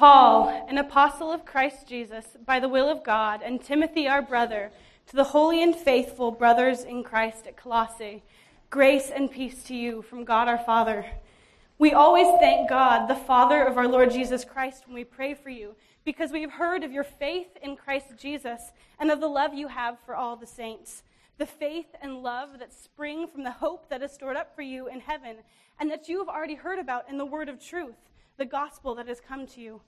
[0.00, 4.70] Paul, an apostle of Christ Jesus, by the will of God, and Timothy, our brother,
[5.08, 8.22] to the holy and faithful brothers in Christ at Colossae,
[8.70, 11.04] grace and peace to you from God our Father.
[11.78, 15.50] We always thank God, the Father of our Lord Jesus Christ, when we pray for
[15.50, 19.52] you, because we have heard of your faith in Christ Jesus and of the love
[19.52, 21.02] you have for all the saints.
[21.36, 24.88] The faith and love that spring from the hope that is stored up for you
[24.88, 25.36] in heaven,
[25.78, 27.96] and that you have already heard about in the word of truth
[28.40, 29.82] the gospel that has come to you.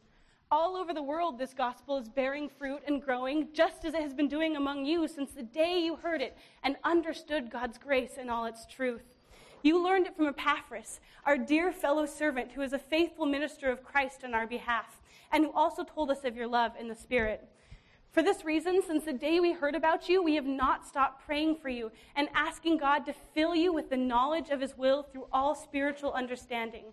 [0.50, 4.12] All over the world, this gospel is bearing fruit and growing, just as it has
[4.12, 8.30] been doing among you since the day you heard it and understood God's grace and
[8.30, 9.16] all its truth.
[9.62, 13.82] You learned it from Epaphras, our dear fellow servant, who is a faithful minister of
[13.82, 15.00] Christ on our behalf,
[15.32, 17.48] and who also told us of your love in the Spirit.
[18.10, 21.56] For this reason, since the day we heard about you, we have not stopped praying
[21.56, 25.28] for you and asking God to fill you with the knowledge of his will through
[25.32, 26.92] all spiritual understanding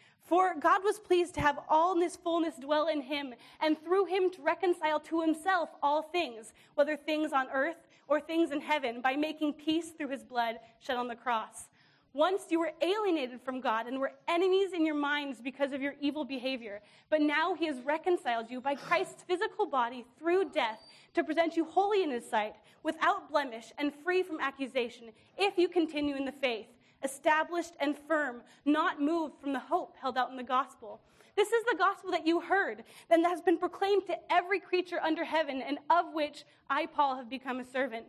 [0.23, 4.05] For God was pleased to have all in his fullness dwell in him, and through
[4.05, 9.01] him to reconcile to himself all things, whether things on earth or things in heaven,
[9.01, 11.67] by making peace through his blood shed on the cross.
[12.13, 15.95] Once you were alienated from God and were enemies in your minds because of your
[16.01, 20.79] evil behavior, but now he has reconciled you by Christ's physical body through death
[21.13, 25.69] to present you holy in his sight, without blemish and free from accusation, if you
[25.69, 26.67] continue in the faith
[27.03, 30.99] established and firm, not moved from the hope held out in the gospel.
[31.35, 34.99] This is the gospel that you heard, and that has been proclaimed to every creature
[35.01, 38.05] under heaven, and of which I, Paul, have become a servant.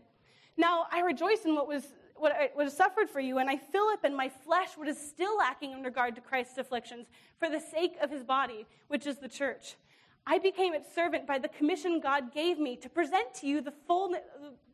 [0.56, 1.84] Now, I rejoice in what was
[2.22, 4.96] what, I, what suffered for you, and I fill up in my flesh what is
[4.96, 9.18] still lacking in regard to Christ's afflictions for the sake of his body, which is
[9.18, 9.76] the church.
[10.24, 13.72] I became its servant by the commission God gave me to present to you the
[13.88, 14.14] full,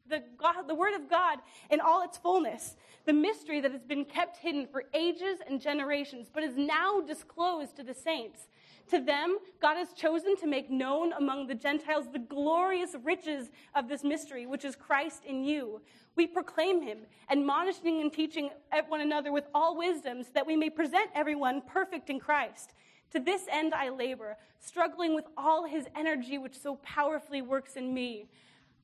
[0.09, 1.39] the, God, the Word of God
[1.71, 2.77] in all its fullness,
[3.07, 7.77] the mystery that has been kept hidden for ages and generations, but is now disclosed
[7.77, 8.49] to the saints.
[8.91, 13.89] To them, God has chosen to make known among the Gentiles the glorious riches of
[13.89, 15.83] this mystery, which is Christ in you.
[16.17, 18.51] We proclaim him, admonishing and teaching
[18.89, 22.73] one another with all wisdom, so that we may present everyone perfect in Christ.
[23.13, 27.93] To this end I labor, struggling with all his energy, which so powerfully works in
[27.93, 28.29] me.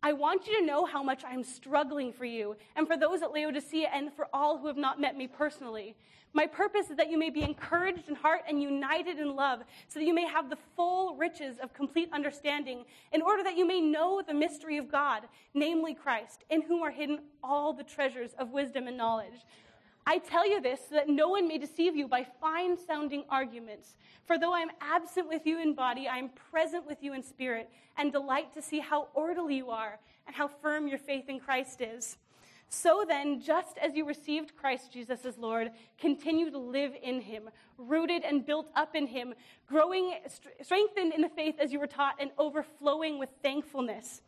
[0.06, 3.32] I want you to know how much I'm struggling for you and for those at
[3.32, 5.96] Laodicea and for all who have not met me personally.
[6.34, 9.98] My purpose is that you may be encouraged in heart and united in love, so
[9.98, 12.84] that you may have the full riches of complete understanding,
[13.14, 15.22] in order that you may know the mystery of God,
[15.54, 19.46] namely Christ, in whom are hidden all the treasures of wisdom and knowledge.
[20.06, 23.96] I tell you this so that no one may deceive you by fine sounding arguments.
[24.26, 27.22] For though I am absent with you in body, I am present with you in
[27.22, 31.40] spirit, and delight to see how orderly you are and how firm your faith in
[31.40, 32.18] Christ is.
[32.68, 37.48] So then, just as you received Christ Jesus as Lord, continue to live in him,
[37.78, 39.34] rooted and built up in him,
[39.68, 40.14] growing,
[40.62, 44.22] strengthened in the faith as you were taught, and overflowing with thankfulness.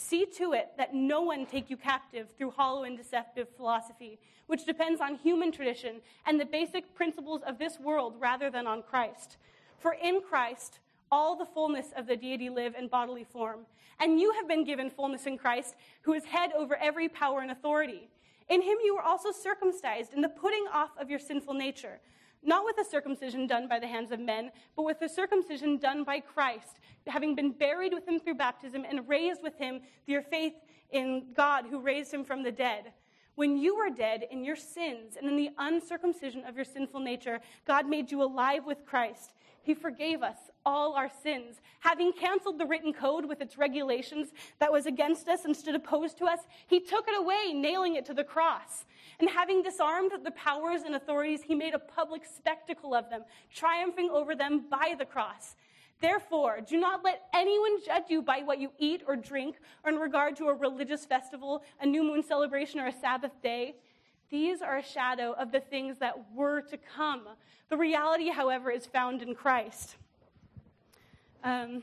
[0.00, 4.64] See to it that no one take you captive through hollow and deceptive philosophy, which
[4.64, 9.38] depends on human tradition and the basic principles of this world rather than on Christ.
[9.80, 10.78] For in Christ,
[11.10, 13.66] all the fullness of the deity live in bodily form.
[13.98, 17.50] And you have been given fullness in Christ, who is head over every power and
[17.50, 18.08] authority.
[18.48, 21.98] In him you were also circumcised in the putting off of your sinful nature
[22.42, 26.04] not with a circumcision done by the hands of men, but with a circumcision done
[26.04, 30.22] by Christ, having been buried with him through baptism and raised with him through your
[30.22, 30.54] faith
[30.90, 32.92] in God who raised him from the dead.
[33.34, 37.40] When you were dead in your sins and in the uncircumcision of your sinful nature,
[37.66, 39.32] God made you alive with Christ.
[39.68, 41.60] He forgave us all our sins.
[41.80, 44.28] Having canceled the written code with its regulations
[44.60, 46.38] that was against us and stood opposed to us,
[46.68, 48.86] he took it away, nailing it to the cross.
[49.20, 53.24] And having disarmed the powers and authorities, he made a public spectacle of them,
[53.54, 55.54] triumphing over them by the cross.
[56.00, 59.98] Therefore, do not let anyone judge you by what you eat or drink, or in
[59.98, 63.74] regard to a religious festival, a new moon celebration, or a Sabbath day.
[64.30, 67.22] These are a shadow of the things that were to come.
[67.70, 69.96] The reality, however, is found in Christ.
[71.42, 71.82] Um,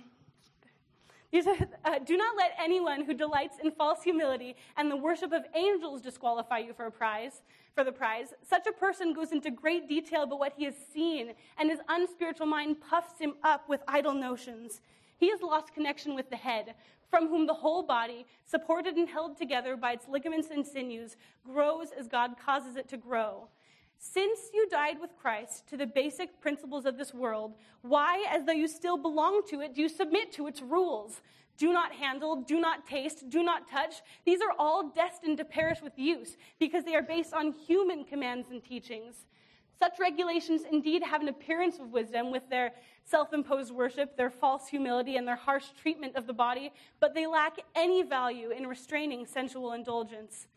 [1.34, 6.02] uh, do not let anyone who delights in false humility and the worship of angels
[6.02, 7.42] disqualify you for a prize,
[7.74, 8.28] for the prize.
[8.48, 12.48] Such a person goes into great detail about what he has seen, and his unspiritual
[12.48, 14.82] mind puffs him up with idle notions.
[15.18, 16.76] He has lost connection with the head,
[17.10, 21.16] from whom the whole body, supported and held together by its ligaments and sinews,
[21.46, 23.48] grows as God causes it to grow.
[23.98, 28.52] Since you died with Christ to the basic principles of this world, why, as though
[28.52, 31.22] you still belong to it, do you submit to its rules?
[31.58, 33.96] Do not handle, do not taste, do not touch.
[34.26, 38.50] These are all destined to perish with use because they are based on human commands
[38.52, 39.26] and teachings.
[39.78, 42.72] Such regulations indeed have an appearance of wisdom with their
[43.04, 47.28] self imposed worship, their false humility, and their harsh treatment of the body, but they
[47.28, 50.48] lack any value in restraining sensual indulgence.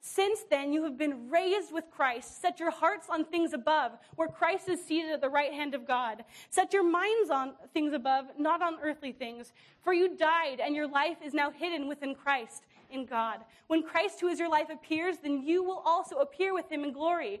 [0.00, 2.40] Since then, you have been raised with Christ.
[2.40, 5.86] Set your hearts on things above, where Christ is seated at the right hand of
[5.86, 6.24] God.
[6.50, 9.52] Set your minds on things above, not on earthly things.
[9.82, 13.40] For you died, and your life is now hidden within Christ in God.
[13.66, 16.92] When Christ, who is your life, appears, then you will also appear with him in
[16.92, 17.40] glory.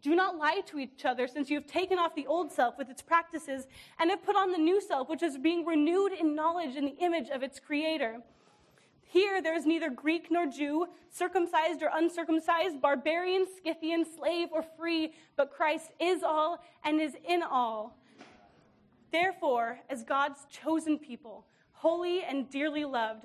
[0.00, 2.88] Do not lie to each other, since you have taken off the old self with
[2.88, 3.66] its practices
[3.98, 6.96] and have put on the new self, which is being renewed in knowledge in the
[6.98, 8.20] image of its creator.
[9.02, 15.14] Here there is neither Greek nor Jew, circumcised or uncircumcised, barbarian, Scythian, slave or free,
[15.36, 17.96] but Christ is all and is in all.
[19.10, 23.24] Therefore, as God's chosen people, holy and dearly loved,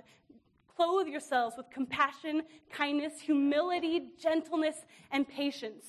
[0.76, 5.86] clothe yourselves with compassion, kindness, humility, gentleness, and patience.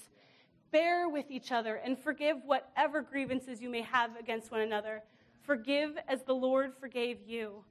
[0.74, 5.04] Bear with each other and forgive whatever grievances you may have against one another.
[5.42, 7.62] Forgive as the Lord forgave you.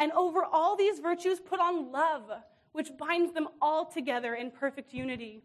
[0.00, 2.24] And over all these virtues, put on love,
[2.72, 5.44] which binds them all together in perfect unity.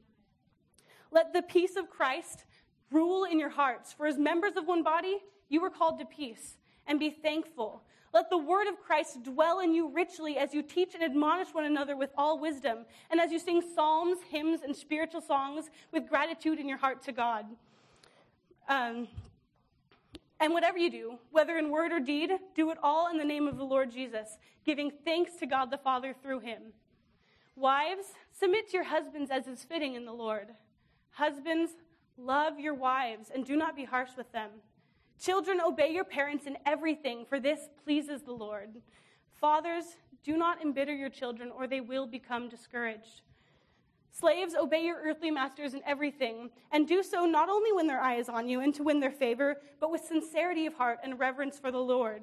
[1.12, 2.46] Let the peace of Christ
[2.90, 6.58] rule in your hearts, for as members of one body, you were called to peace,
[6.88, 7.84] and be thankful.
[8.16, 11.66] Let the word of Christ dwell in you richly as you teach and admonish one
[11.66, 16.58] another with all wisdom, and as you sing psalms, hymns, and spiritual songs with gratitude
[16.58, 17.46] in your heart to God.
[18.70, 19.10] Um,
[20.40, 23.50] and whatever you do, whether in word or deed, do it all in the name
[23.50, 26.62] of the Lord Jesus, giving thanks to God the Father through him.
[27.58, 30.48] Wives, submit to your husbands as is fitting in the Lord.
[31.12, 31.72] Husbands,
[32.18, 34.52] love your wives and do not be harsh with them.
[35.20, 38.82] Children, obey your parents in everything, for this pleases the Lord.
[39.34, 39.86] Fathers,
[40.24, 43.22] do not embitter your children, or they will become discouraged.
[44.12, 48.16] Slaves, obey your earthly masters in everything, and do so not only when their eye
[48.16, 51.60] is on you and to win their favor, but with sincerity of heart and reverence
[51.60, 52.22] for the Lord.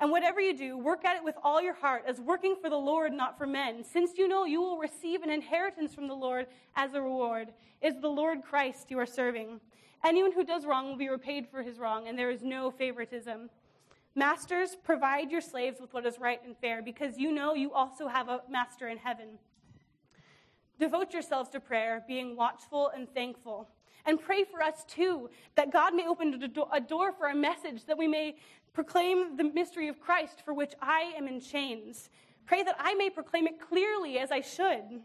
[0.00, 2.76] And whatever you do, work at it with all your heart, as working for the
[2.76, 6.46] Lord, not for men, since you know you will receive an inheritance from the Lord
[6.74, 7.52] as a reward.
[7.82, 9.60] Is the Lord Christ you are serving.
[10.04, 13.50] Anyone who does wrong will be repaid for his wrong, and there is no favoritism.
[14.14, 18.08] Masters, provide your slaves with what is right and fair, because you know you also
[18.08, 19.38] have a master in heaven.
[20.78, 23.68] Devote yourselves to prayer, being watchful and thankful.
[24.04, 26.40] And pray for us too, that God may open
[26.72, 28.36] a door for our message, that we may
[28.72, 32.10] proclaim the mystery of Christ for which I am in chains.
[32.44, 35.02] Pray that I may proclaim it clearly as I should.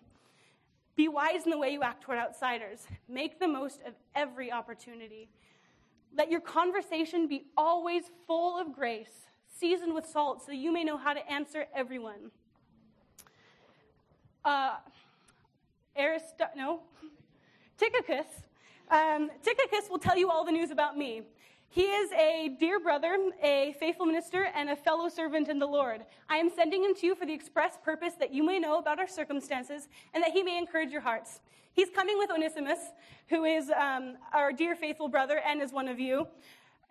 [0.95, 2.85] Be wise in the way you act toward outsiders.
[3.07, 5.29] Make the most of every opportunity.
[6.15, 10.97] Let your conversation be always full of grace, seasoned with salt, so you may know
[10.97, 12.31] how to answer everyone.
[14.43, 14.75] Uh,
[15.95, 16.81] Arist- no,
[17.77, 18.25] Tychicus.
[18.89, 21.23] Um, Tychicus will tell you all the news about me.
[21.73, 26.01] He is a dear brother, a faithful minister, and a fellow servant in the Lord.
[26.29, 28.99] I am sending him to you for the express purpose that you may know about
[28.99, 31.39] our circumstances and that he may encourage your hearts.
[31.71, 32.79] He's coming with Onesimus,
[33.29, 36.27] who is um, our dear faithful brother and is one of you.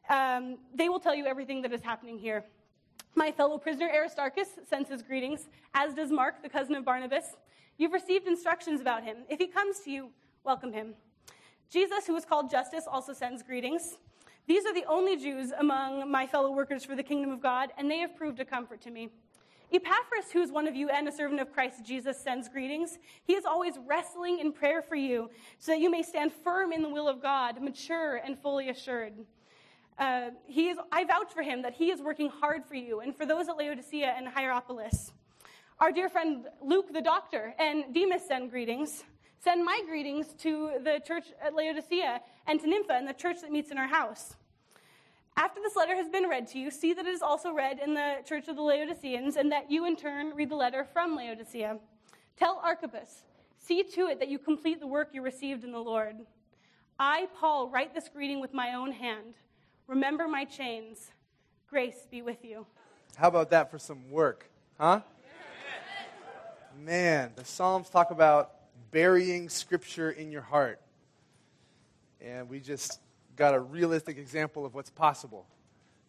[0.08, 2.42] Um, they will tell you everything that is happening here.
[3.14, 7.36] My fellow prisoner Aristarchus sends his greetings, as does Mark, the cousin of Barnabas.
[7.76, 9.18] You've received instructions about him.
[9.28, 10.08] If he comes to you,
[10.42, 10.94] welcome him.
[11.70, 13.98] Jesus, who is called Justus, also sends greetings.
[14.46, 17.90] These are the only Jews among my fellow workers for the kingdom of God, and
[17.90, 19.10] they have proved a comfort to me.
[19.72, 22.98] Epaphras, who is one of you and a servant of Christ Jesus, sends greetings.
[23.22, 26.82] He is always wrestling in prayer for you so that you may stand firm in
[26.82, 29.12] the will of God, mature and fully assured.
[29.96, 33.14] Uh, he is, I vouch for him that he is working hard for you and
[33.14, 35.12] for those at Laodicea and Hierapolis.
[35.78, 39.04] Our dear friend Luke, the doctor, and Demas send greetings.
[39.42, 43.50] Send my greetings to the church at Laodicea and to Nympha and the church that
[43.50, 44.36] meets in our house.
[45.34, 47.94] After this letter has been read to you, see that it is also read in
[47.94, 51.78] the church of the Laodiceans, and that you in turn read the letter from Laodicea.
[52.36, 53.22] Tell Archippus,
[53.58, 56.16] see to it that you complete the work you received in the Lord.
[56.98, 59.36] I, Paul, write this greeting with my own hand.
[59.86, 61.12] Remember my chains.
[61.70, 62.66] Grace be with you.
[63.16, 64.50] How about that for some work?
[64.78, 65.00] Huh?
[66.78, 68.59] Man, the Psalms talk about
[68.90, 70.80] burying Scripture in your heart.
[72.20, 73.00] And we just
[73.36, 75.46] got a realistic example of what's possible.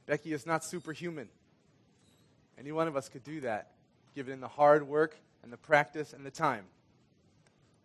[0.06, 1.30] Becky is not superhuman.
[2.60, 3.72] Any one of us could do that,
[4.16, 6.66] given the hard work and the practice and the time.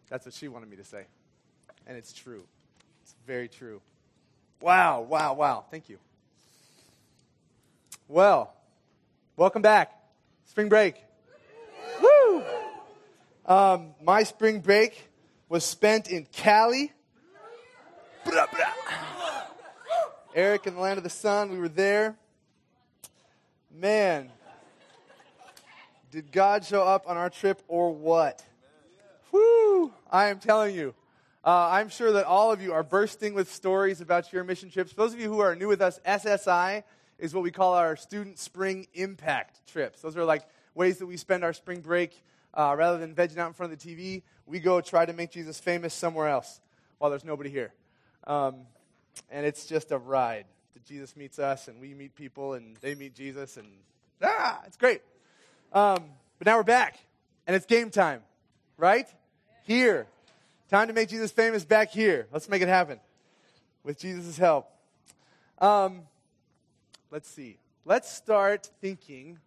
[0.09, 1.05] That's what she wanted me to say.
[1.87, 2.45] And it's true.
[3.03, 3.81] It's very true.
[4.61, 5.65] Wow, wow, wow.
[5.71, 5.99] Thank you.
[8.09, 8.53] Well,
[9.37, 9.93] welcome back.
[10.47, 10.97] Spring break.
[13.47, 15.09] Um, my spring break
[15.49, 16.93] was spent in Cali.
[20.35, 22.17] Eric in the land of the sun, we were there.
[23.73, 24.33] Man,
[26.11, 28.45] did God show up on our trip or what?
[29.31, 29.93] Whoo!
[30.11, 30.93] I am telling you.
[31.45, 34.91] Uh, I'm sure that all of you are bursting with stories about your mission trips.
[34.91, 36.83] For those of you who are new with us, SSI
[37.21, 40.01] is what we call our student spring impact trips.
[40.01, 40.43] Those are like
[40.75, 42.21] ways that we spend our spring break.
[42.57, 45.31] Uh, rather than vegging out in front of the TV, we go try to make
[45.31, 46.61] Jesus famous somewhere else
[46.99, 47.73] while there's nobody here.
[48.27, 48.61] Um,
[49.31, 50.47] and it's just a ride.
[50.73, 53.67] That Jesus meets us, and we meet people, and they meet Jesus, and
[54.23, 55.03] ah, it's great.
[55.73, 56.05] Um,
[56.39, 56.99] but now we're back,
[57.47, 58.23] and it's game time,
[58.79, 59.07] right?
[59.65, 60.07] Here.
[60.71, 62.27] Time to make Jesus famous back here.
[62.33, 63.01] Let's make it happen
[63.85, 64.69] with Jesus' help.
[65.59, 66.03] Um,
[67.11, 67.59] let's see.
[67.85, 69.39] Let's start thinking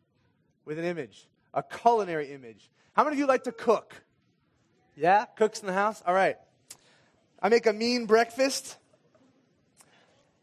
[0.63, 2.69] with an image, a culinary image.
[2.99, 3.95] How many of you like to cook?
[4.97, 5.23] Yeah?
[5.37, 6.03] Cooks in the house?
[6.05, 6.35] All right.
[7.41, 8.75] I make a mean breakfast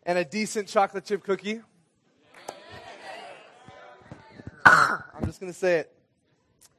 [0.05, 1.61] and a decent chocolate chip cookie.
[4.65, 5.93] I'm just going to say it.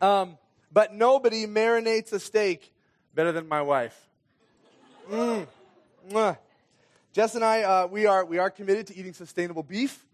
[0.01, 0.39] Um,
[0.74, 2.74] but nobody marinates a steak
[3.13, 4.10] better than my wife.
[5.12, 5.46] Mm.
[7.13, 10.07] Jess and I, uh, we, are, we are committed to eating sustainable beef,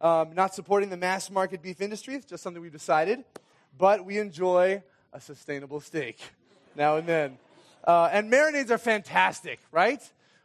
[0.00, 2.14] um, not supporting the mass market beef industry.
[2.14, 3.24] It's just something we've decided.
[3.76, 4.84] But we enjoy
[5.18, 6.16] a sustainable steak
[6.76, 7.38] now and then.
[7.82, 10.00] Uh, and marinades are fantastic, right?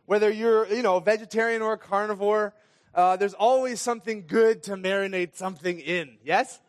[0.07, 2.55] Whether you're, you know, a vegetarian or a carnivore,
[2.95, 6.17] uh, there's always something good to marinate something in.
[6.25, 6.59] Yes?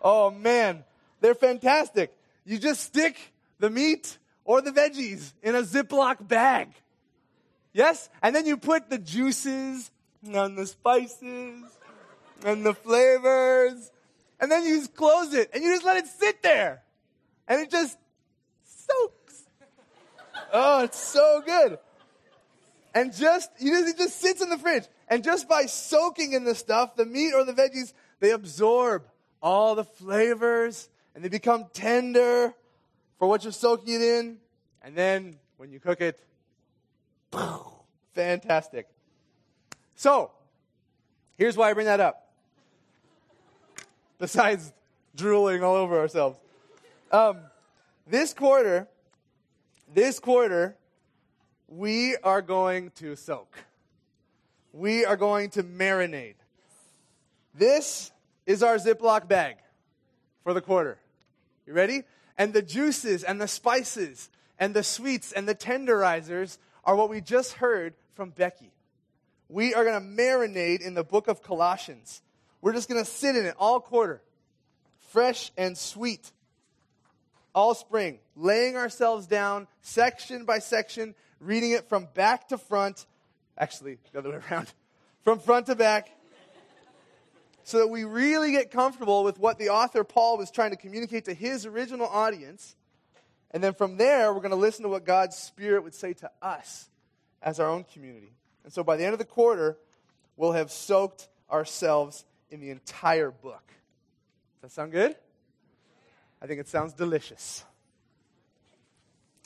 [0.00, 0.84] Oh man,
[1.20, 2.16] they're fantastic.
[2.44, 3.16] You just stick
[3.58, 6.68] the meat or the veggies in a Ziploc bag.
[7.72, 8.08] Yes?
[8.22, 9.90] And then you put the juices
[10.24, 11.64] and the spices
[12.44, 13.90] and the flavors.
[14.38, 16.82] And then you just close it and you just let it sit there.
[17.48, 17.98] And it just
[18.64, 19.44] soaks.
[20.52, 21.78] Oh, it's so good.
[22.94, 24.84] And just, you know, it just sits in the fridge.
[25.08, 29.04] And just by soaking in the stuff, the meat or the veggies, they absorb
[29.42, 32.54] all the flavors and they become tender
[33.18, 34.38] for what you're soaking it in.
[34.82, 36.20] And then when you cook it,
[38.14, 38.88] fantastic.
[39.94, 40.30] So,
[41.38, 42.28] here's why I bring that up.
[44.18, 44.72] Besides
[45.14, 46.38] drooling all over ourselves.
[47.12, 47.40] Um,
[48.06, 48.88] this quarter,
[49.92, 50.78] this quarter,
[51.68, 53.54] we are going to soak.
[54.72, 56.36] We are going to marinate.
[57.54, 58.10] This
[58.46, 59.56] is our Ziploc bag
[60.42, 60.96] for the quarter.
[61.66, 62.04] You ready?
[62.38, 67.20] And the juices and the spices and the sweets and the tenderizers are what we
[67.20, 68.72] just heard from Becky.
[69.50, 72.22] We are going to marinate in the book of Colossians.
[72.62, 74.22] We're just going to sit in it all quarter,
[75.10, 76.32] fresh and sweet,
[77.54, 83.06] all spring, laying ourselves down section by section, reading it from back to front,
[83.58, 84.72] actually, the other way around,
[85.24, 86.08] from front to back,
[87.64, 91.26] so that we really get comfortable with what the author Paul was trying to communicate
[91.26, 92.74] to his original audience.
[93.52, 96.30] And then from there, we're going to listen to what God's Spirit would say to
[96.40, 96.88] us
[97.42, 98.32] as our own community.
[98.64, 99.76] And so by the end of the quarter,
[100.36, 103.62] we'll have soaked ourselves in the entire book.
[104.60, 105.16] Does that sound good?
[106.42, 107.64] I think it sounds delicious.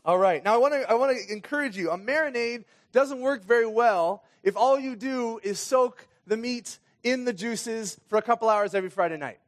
[0.04, 0.42] All right.
[0.42, 1.90] Now I want to I want to encourage you.
[1.90, 7.26] A marinade doesn't work very well if all you do is soak the meat in
[7.26, 9.38] the juices for a couple hours every Friday night.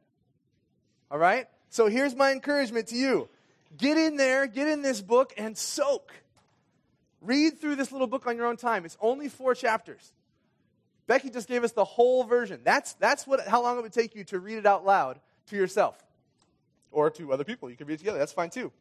[1.09, 1.47] All right?
[1.69, 3.27] So here's my encouragement to you
[3.75, 6.13] get in there, get in this book, and soak.
[7.21, 8.85] Read through this little book on your own time.
[8.85, 10.13] It's only four chapters.
[11.07, 12.61] Becky just gave us the whole version.
[12.63, 15.55] That's, that's what, how long it would take you to read it out loud to
[15.57, 16.01] yourself
[16.91, 17.69] or to other people.
[17.69, 18.17] You can read together.
[18.17, 18.71] That's fine too.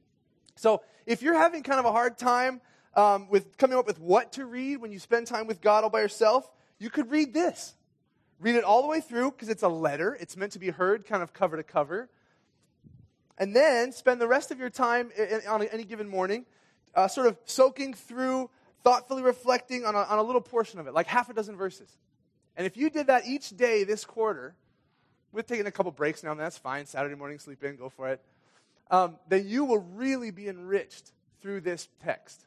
[0.56, 2.60] So if you're having kind of a hard time
[2.94, 5.90] um, with coming up with what to read when you spend time with God all
[5.90, 7.74] by yourself, you could read this.
[8.40, 10.16] Read it all the way through because it's a letter.
[10.20, 12.08] It's meant to be heard kind of cover to cover.
[13.36, 15.10] And then spend the rest of your time
[15.48, 16.44] on any given morning
[16.94, 18.50] uh, sort of soaking through,
[18.82, 21.96] thoughtfully reflecting on a, on a little portion of it, like half a dozen verses.
[22.56, 24.56] And if you did that each day this quarter,
[25.32, 26.86] with taking a couple breaks now and that's fine.
[26.86, 28.20] Saturday morning, sleep in, go for it.
[28.90, 32.46] Um, then you will really be enriched through this text,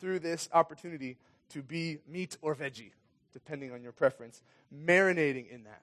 [0.00, 1.16] through this opportunity
[1.50, 2.92] to be meat or veggie,
[3.32, 4.42] depending on your preference,
[4.74, 5.82] marinating in that.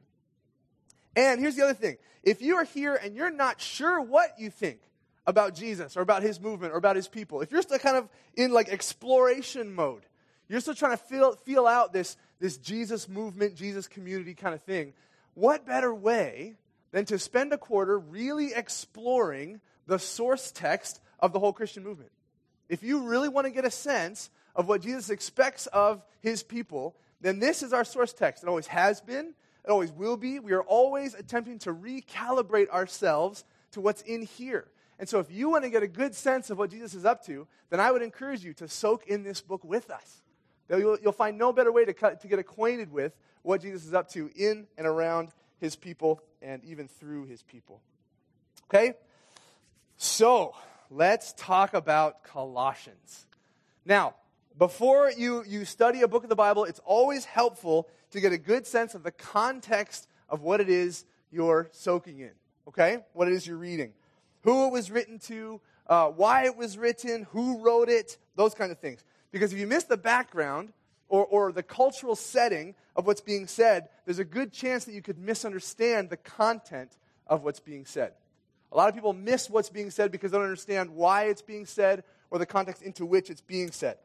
[1.15, 4.49] And here's the other thing if you are here and you're not sure what you
[4.49, 4.79] think
[5.25, 8.07] about Jesus or about his movement or about his people, if you're still kind of
[8.35, 10.03] in like exploration mode,
[10.47, 14.61] you're still trying to feel, feel out this, this Jesus movement, Jesus community kind of
[14.61, 14.93] thing,
[15.37, 16.55] what better way
[16.91, 22.09] than to spend a quarter really exploring the source text of the whole Christian movement?
[22.69, 26.95] If you really want to get a sense of what Jesus expects of his people,
[27.21, 28.41] then this is our source text.
[28.41, 30.39] It always has been, it always will be.
[30.39, 34.67] We are always attempting to recalibrate ourselves to what's in here.
[34.97, 37.23] And so, if you want to get a good sense of what Jesus is up
[37.27, 40.23] to, then I would encourage you to soak in this book with us.
[40.69, 43.93] You'll, you'll find no better way to, cut, to get acquainted with what Jesus is
[43.93, 47.81] up to in and around his people and even through his people.
[48.65, 48.93] Okay?
[49.95, 50.53] So,
[50.91, 53.25] let's talk about Colossians.
[53.85, 54.15] Now,
[54.57, 58.37] before you, you study a book of the Bible, it's always helpful to get a
[58.37, 62.31] good sense of the context of what it is you're soaking in,
[62.67, 62.99] okay?
[63.13, 63.93] What it is you're reading.
[64.41, 68.71] Who it was written to, uh, why it was written, who wrote it, those kind
[68.71, 69.03] of things.
[69.31, 70.73] Because if you miss the background
[71.09, 75.01] or, or the cultural setting of what's being said, there's a good chance that you
[75.01, 78.13] could misunderstand the content of what's being said.
[78.71, 81.65] A lot of people miss what's being said because they don't understand why it's being
[81.65, 83.97] said or the context into which it's being said.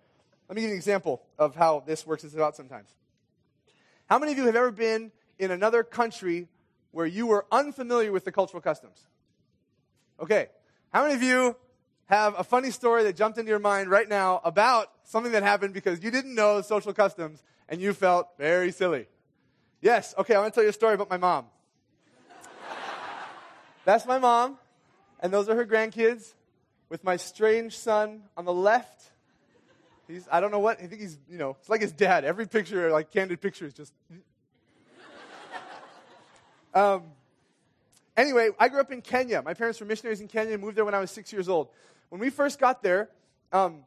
[0.48, 2.90] Let me give you an example of how this works out sometimes.
[4.06, 6.48] How many of you have ever been in another country
[6.90, 9.06] where you were unfamiliar with the cultural customs?
[10.20, 10.48] Okay.
[10.92, 11.56] How many of you
[12.12, 15.74] have a funny story that jumped into your mind right now about something that happened
[15.74, 19.06] because you didn't know social customs and you felt very silly?
[19.80, 20.14] Yes.
[20.18, 21.46] Okay, I want to tell you a story about my mom.
[23.84, 24.58] That's my mom,
[25.20, 26.34] and those are her grandkids,
[26.88, 29.12] with my strange son on the left
[30.08, 32.24] He's, I don't know what, I think he's, you know, it's like his dad.
[32.24, 33.94] Every picture, like candid picture, is just.
[36.74, 37.04] um,
[38.16, 39.42] anyway, I grew up in Kenya.
[39.42, 41.68] My parents were missionaries in Kenya and moved there when I was six years old.
[42.08, 43.08] When we first got there,
[43.52, 43.84] um,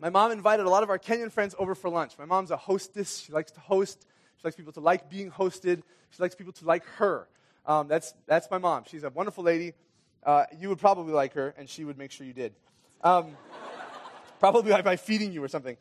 [0.00, 2.18] my mom invited a lot of our Kenyan friends over for lunch.
[2.18, 3.18] My mom's a hostess.
[3.18, 4.06] She likes to host.
[4.36, 5.82] She likes people to like being hosted.
[6.10, 7.28] She likes people to like her.
[7.66, 8.84] Um, that's, that's my mom.
[8.86, 9.74] She's a wonderful lady.
[10.22, 12.54] Uh, you would probably like her, and she would make sure you did.
[13.02, 13.36] Um,
[14.40, 15.76] probably by, by feeding you or something.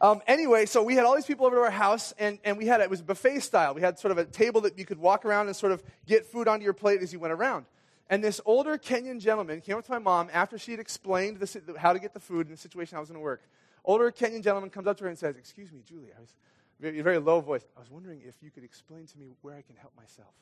[0.00, 2.66] Um, anyway, so we had all these people over to our house, and, and we
[2.66, 3.74] had it was buffet style.
[3.74, 6.26] We had sort of a table that you could walk around and sort of get
[6.26, 7.64] food onto your plate as you went around.
[8.08, 11.42] And this older Kenyan gentleman came up to my mom after she had explained
[11.78, 13.42] how to get the food in the situation I was going to work.
[13.84, 16.34] Older Kenyan gentleman comes up to her and says, "Excuse me, Julie, I was
[16.78, 17.64] very, very low voice.
[17.76, 20.32] I was wondering if you could explain to me where I can help myself."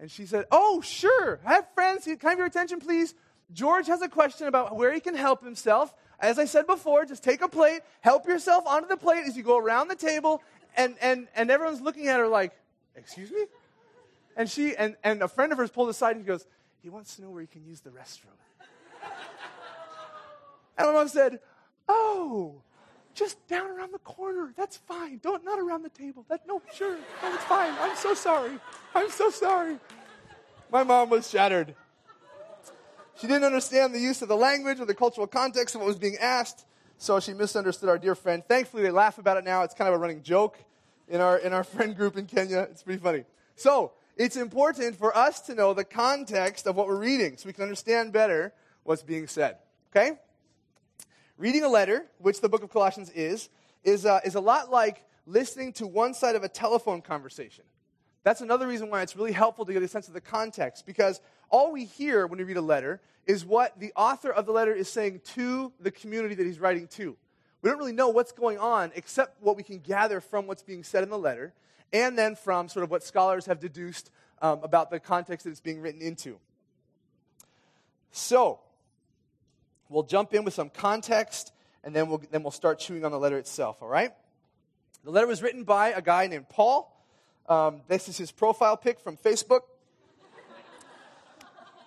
[0.00, 1.38] And she said, "Oh, sure.
[1.46, 2.04] I Have friends.
[2.04, 3.14] Can I have your attention, please?
[3.52, 5.94] George has a question about where he can help himself.
[6.20, 9.42] As I said before, just take a plate, help yourself onto the plate as you
[9.42, 10.42] go around the table,
[10.76, 12.52] and, and, and everyone's looking at her like,
[12.94, 13.44] Excuse me?
[14.36, 16.46] And she and, and a friend of hers pulled aside and he goes,
[16.82, 18.36] He wants to know where he can use the restroom.
[20.78, 21.40] and my mom said,
[21.88, 22.62] Oh,
[23.14, 24.52] just down around the corner.
[24.56, 25.20] That's fine.
[25.22, 26.24] Don't not around the table.
[26.28, 26.96] That no, sure.
[27.22, 27.72] No, it's fine.
[27.80, 28.58] I'm so sorry.
[28.94, 29.78] I'm so sorry.
[30.70, 31.74] My mom was shattered.
[33.20, 35.98] She didn't understand the use of the language or the cultural context of what was
[35.98, 36.64] being asked,
[36.98, 38.42] so she misunderstood our dear friend.
[38.46, 39.62] Thankfully, they laugh about it now.
[39.62, 40.58] It's kind of a running joke
[41.08, 42.66] in our, in our friend group in Kenya.
[42.70, 43.24] It's pretty funny.
[43.56, 47.52] So, it's important for us to know the context of what we're reading so we
[47.52, 48.52] can understand better
[48.84, 49.56] what's being said.
[49.90, 50.18] Okay?
[51.38, 53.48] Reading a letter, which the book of Colossians is,
[53.84, 57.64] is, uh, is a lot like listening to one side of a telephone conversation.
[58.24, 61.20] That's another reason why it's really helpful to get a sense of the context, because
[61.50, 64.72] all we hear when we read a letter is what the author of the letter
[64.72, 67.16] is saying to the community that he's writing to.
[67.62, 70.82] We don't really know what's going on except what we can gather from what's being
[70.82, 71.52] said in the letter,
[71.92, 75.60] and then from sort of what scholars have deduced um, about the context that it's
[75.60, 76.38] being written into.
[78.10, 78.60] So,
[79.88, 81.52] we'll jump in with some context
[81.84, 84.12] and then we'll, then we'll start chewing on the letter itself, all right?
[85.04, 86.88] The letter was written by a guy named Paul.
[87.48, 89.60] Um, this is his profile pic from Facebook.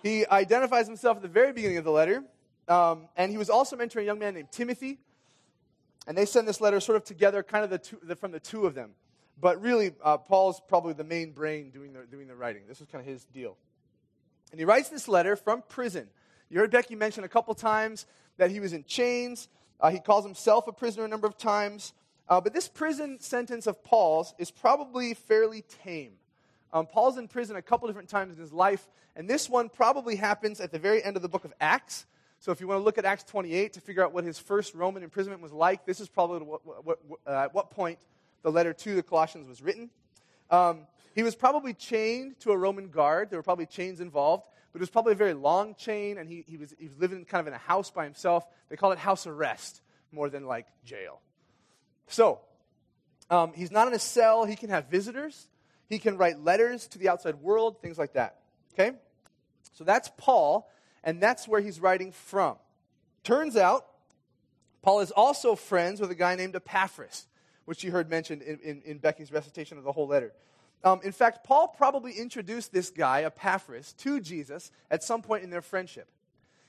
[0.03, 2.23] he identifies himself at the very beginning of the letter,
[2.67, 4.99] um, and he was also mentoring a young man named Timothy.
[6.07, 8.39] And they send this letter sort of together, kind of the two, the, from the
[8.39, 8.91] two of them.
[9.39, 12.63] But really, uh, Paul's probably the main brain doing the, doing the writing.
[12.67, 13.57] This was kind of his deal.
[14.51, 16.07] And he writes this letter from prison.
[16.49, 18.05] You heard Becky mention a couple times
[18.37, 19.49] that he was in chains.
[19.81, 21.93] Uh, he calls himself a prisoner a number of times.
[22.27, 26.13] Uh, but this prison sentence of Paul's is probably fairly tame.
[26.73, 30.15] Um, Paul's in prison a couple different times in his life, and this one probably
[30.15, 32.05] happens at the very end of the book of Acts.
[32.39, 34.75] So if you want to look at Acts 28 to figure out what his first
[34.75, 37.99] Roman imprisonment was like, this is probably what, what, uh, at what point
[38.43, 39.89] the letter to the Colossians was written.
[40.51, 40.81] Um,
[41.15, 43.29] he was probably chained to a Roman guard.
[43.29, 46.43] There were probably chains involved, but it was probably a very long chain, and he,
[46.45, 48.45] he, was, he was living kind of in a house by himself.
[48.69, 51.21] They call it house arrest more than like jail.
[52.07, 52.39] So,
[53.29, 54.45] um, he's not in a cell.
[54.45, 55.47] He can have visitors.
[55.87, 58.37] He can write letters to the outside world, things like that.
[58.73, 58.95] Okay?
[59.73, 60.69] So that's Paul,
[61.03, 62.55] and that's where he's writing from.
[63.23, 63.85] Turns out,
[64.81, 67.27] Paul is also friends with a guy named Epaphras,
[67.65, 70.31] which you heard mentioned in, in, in Becky's recitation of the whole letter.
[70.83, 75.49] Um, in fact, Paul probably introduced this guy, Epaphras, to Jesus at some point in
[75.49, 76.07] their friendship.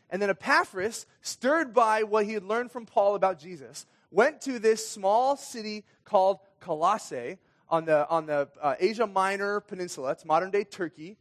[0.08, 4.58] And then Epaphras, stirred by what he had learned from Paul about Jesus, went to
[4.58, 7.38] this small city called Colossae
[7.68, 10.12] on the, on the uh, Asia Minor Peninsula.
[10.12, 11.16] It's modern day Turkey.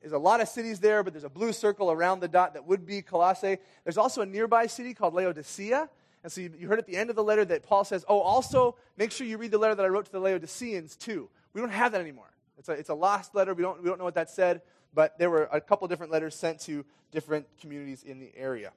[0.00, 2.66] There's a lot of cities there, but there's a blue circle around the dot that
[2.66, 3.58] would be Colossae.
[3.84, 5.88] There's also a nearby city called Laodicea.
[6.22, 8.20] And so you, you heard at the end of the letter that Paul says, Oh,
[8.20, 11.28] also make sure you read the letter that I wrote to the Laodiceans too.
[11.52, 12.32] We don't have that anymore.
[12.58, 13.54] It's a, it's a lost letter.
[13.54, 14.62] We don't, we don't know what that said,
[14.94, 18.72] but there were a couple different letters sent to different communities in the area.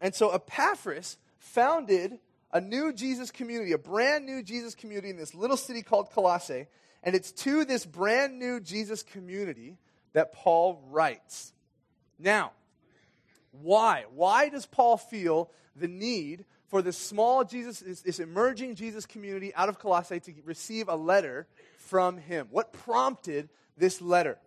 [0.00, 2.18] And so Epaphras founded
[2.52, 6.66] a new Jesus community, a brand new Jesus community in this little city called Colossae.
[7.02, 9.76] And it's to this brand new Jesus community
[10.12, 11.52] that Paul writes.
[12.18, 12.52] Now,
[13.52, 14.04] why?
[14.14, 19.54] Why does Paul feel the need for this small Jesus, this, this emerging Jesus community
[19.54, 22.48] out of Colossae to receive a letter from him?
[22.50, 24.38] What prompted this letter?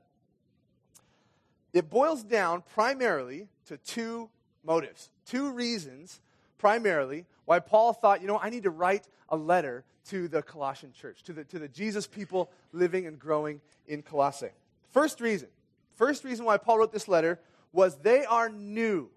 [1.73, 4.29] It boils down primarily to two
[4.63, 6.19] motives, two reasons
[6.57, 10.93] primarily why Paul thought, you know, I need to write a letter to the Colossian
[10.93, 14.49] church, to the, to the Jesus people living and growing in Colossae.
[14.91, 15.47] First reason,
[15.95, 17.39] first reason why Paul wrote this letter
[17.71, 19.09] was they are new.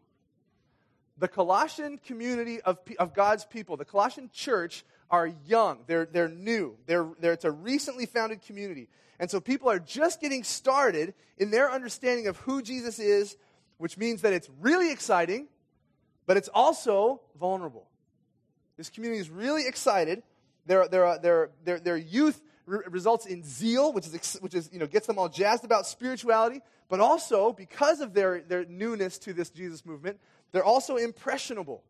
[1.19, 5.81] The Colossian community of, of God's people, the Colossian church, are young.
[5.87, 6.77] They're, they're new.
[6.87, 8.89] They're, they're, it's a recently founded community.
[9.21, 13.37] And so people are just getting started in their understanding of who Jesus is
[13.79, 15.47] which means that it's really exciting,
[16.27, 17.87] but it's also vulnerable.
[18.77, 20.23] This community is really excited.
[20.67, 24.71] Their, their, uh, their, their, their youth re- results in zeal, which, is, which is,
[24.73, 29.19] you know, gets them all jazzed about spirituality, but also, because of their, their newness
[29.19, 30.19] to this Jesus movement,
[30.53, 31.83] they're also impressionable,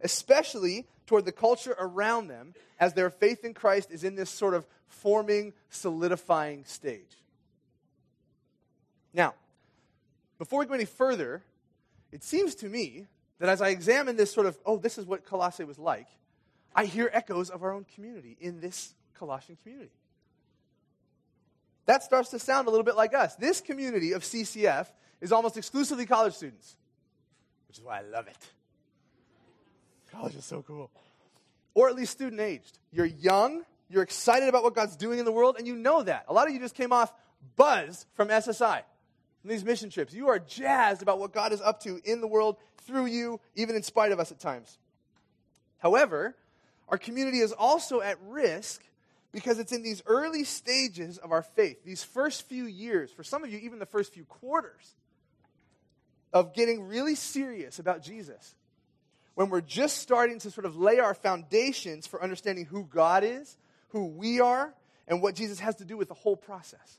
[0.00, 4.54] especially toward the culture around them as their faith in Christ is in this sort
[4.54, 7.16] of forming, solidifying stage.
[9.12, 9.34] Now,
[10.38, 11.42] before we go any further,
[12.12, 13.06] it seems to me
[13.40, 16.06] that as I examine this sort of, oh, this is what Colossae was like,
[16.74, 19.90] I hear echoes of our own community in this Colossian community.
[21.86, 23.34] That starts to sound a little bit like us.
[23.36, 24.86] This community of CCF
[25.20, 26.76] is almost exclusively college students,
[27.66, 28.36] which is why I love it.
[30.12, 30.90] College is so cool.
[31.74, 32.78] Or at least student aged.
[32.92, 36.26] You're young, you're excited about what God's doing in the world, and you know that.
[36.28, 37.12] A lot of you just came off
[37.56, 38.82] buzzed from SSI
[39.44, 40.12] these mission trips.
[40.12, 43.74] You are jazzed about what God is up to in the world through you, even
[43.74, 44.78] in spite of us at times.
[45.78, 46.36] However,
[46.88, 48.82] our community is also at risk
[49.32, 53.44] because it's in these early stages of our faith, these first few years, for some
[53.44, 54.94] of you, even the first few quarters,
[56.32, 58.54] of getting really serious about Jesus.
[59.36, 63.56] When we're just starting to sort of lay our foundations for understanding who God is,
[63.88, 64.74] who we are,
[65.06, 66.98] and what Jesus has to do with the whole process.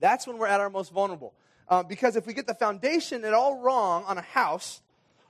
[0.00, 1.34] That's when we're at our most vulnerable.
[1.68, 4.80] Uh, because if we get the foundation at all wrong on a house,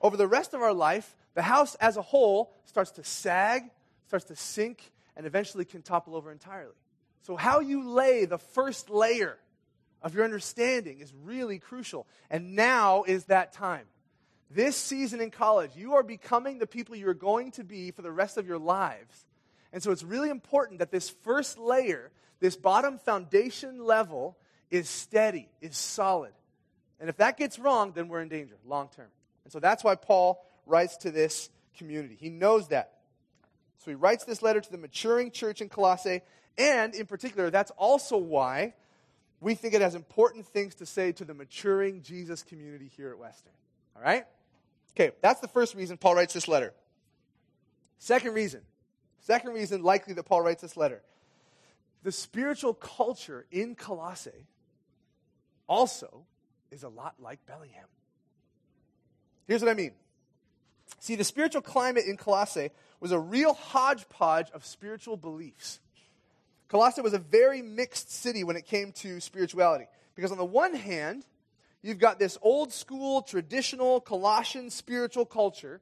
[0.00, 3.64] over the rest of our life, the house as a whole starts to sag,
[4.06, 6.74] starts to sink, and eventually can topple over entirely.
[7.22, 9.36] So, how you lay the first layer
[10.02, 12.06] of your understanding is really crucial.
[12.30, 13.84] And now is that time.
[14.50, 18.10] This season in college, you are becoming the people you're going to be for the
[18.10, 19.26] rest of your lives.
[19.72, 24.38] And so, it's really important that this first layer, this bottom foundation level,
[24.70, 26.32] is steady, is solid.
[27.00, 29.08] And if that gets wrong, then we're in danger long term.
[29.44, 32.16] And so that's why Paul writes to this community.
[32.18, 32.92] He knows that.
[33.78, 36.20] So he writes this letter to the maturing church in Colossae,
[36.58, 38.74] and in particular, that's also why
[39.40, 43.18] we think it has important things to say to the maturing Jesus community here at
[43.18, 43.52] Western.
[43.96, 44.26] All right?
[44.94, 46.74] Okay, that's the first reason Paul writes this letter.
[47.98, 48.60] Second reason,
[49.20, 51.00] second reason likely that Paul writes this letter.
[52.02, 54.46] The spiritual culture in Colossae
[55.70, 56.26] also
[56.70, 57.86] is a lot like Bellingham.
[59.46, 59.92] Here's what I mean.
[60.98, 65.80] See, the spiritual climate in Colossae was a real hodgepodge of spiritual beliefs.
[66.68, 69.86] Colossae was a very mixed city when it came to spirituality.
[70.14, 71.24] Because on the one hand,
[71.82, 75.80] you've got this old school, traditional Colossian spiritual culture,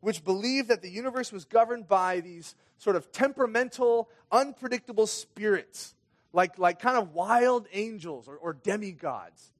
[0.00, 5.94] which believed that the universe was governed by these sort of temperamental, unpredictable spirits,
[6.36, 9.50] like, like kind of wild angels or, or demigods.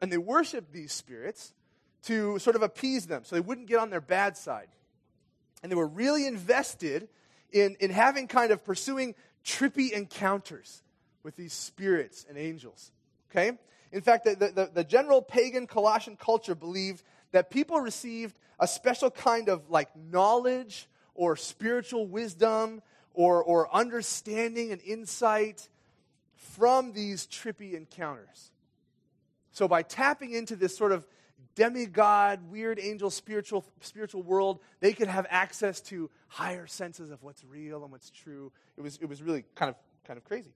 [0.00, 1.52] And they worshiped these spirits
[2.04, 4.68] to sort of appease them so they wouldn't get on their bad side.
[5.62, 7.08] And they were really invested
[7.52, 10.82] in, in having kind of pursuing trippy encounters
[11.22, 12.90] with these spirits and angels.
[13.30, 13.58] Okay?
[13.92, 19.10] In fact, the, the, the general pagan Colossian culture believed that people received a special
[19.10, 22.80] kind of like knowledge or spiritual wisdom
[23.16, 25.68] or, or understanding and insight
[26.34, 28.52] from these trippy encounters.
[29.52, 31.06] So, by tapping into this sort of
[31.54, 37.42] demigod, weird angel spiritual, spiritual world, they could have access to higher senses of what's
[37.44, 38.52] real and what's true.
[38.76, 39.76] It was, it was really kind of,
[40.06, 40.52] kind of crazy.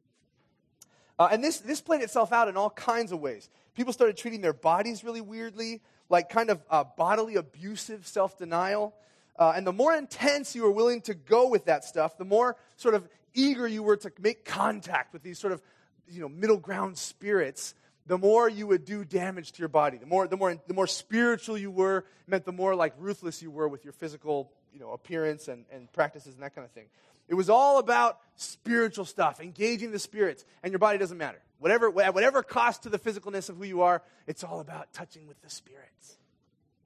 [1.19, 3.49] Uh, and this, this played itself out in all kinds of ways.
[3.75, 8.95] People started treating their bodies really weirdly, like kind of uh, bodily abusive self denial.
[9.41, 12.57] Uh, and the more intense you were willing to go with that stuff, the more
[12.77, 15.63] sort of eager you were to make contact with these sort of
[16.07, 17.75] you know, middle ground spirits,
[18.07, 19.97] the more you would do damage to your body.
[19.97, 23.51] The more, the more, the more spiritual you were, meant the more like ruthless you
[23.51, 26.87] were with your physical you know, appearance and, and practices and that kind of thing.
[27.27, 31.41] It was all about spiritual stuff, engaging the spirits, and your body doesn't matter.
[31.61, 35.27] Whatever, at whatever cost to the physicalness of who you are, it's all about touching
[35.27, 36.19] with the spirits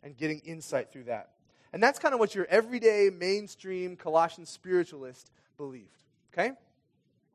[0.05, 1.31] and getting insight through that.
[1.75, 5.89] And that's kind of what your everyday mainstream Colossian spiritualist believed.
[6.33, 6.53] Okay?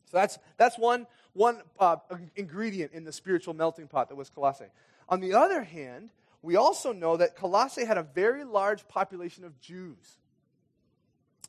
[0.05, 1.97] So that's, that's one, one uh,
[2.37, 4.63] ingredient in the spiritual melting pot that was Colossae.
[5.09, 9.59] On the other hand, we also know that Colossae had a very large population of
[9.59, 10.17] Jews.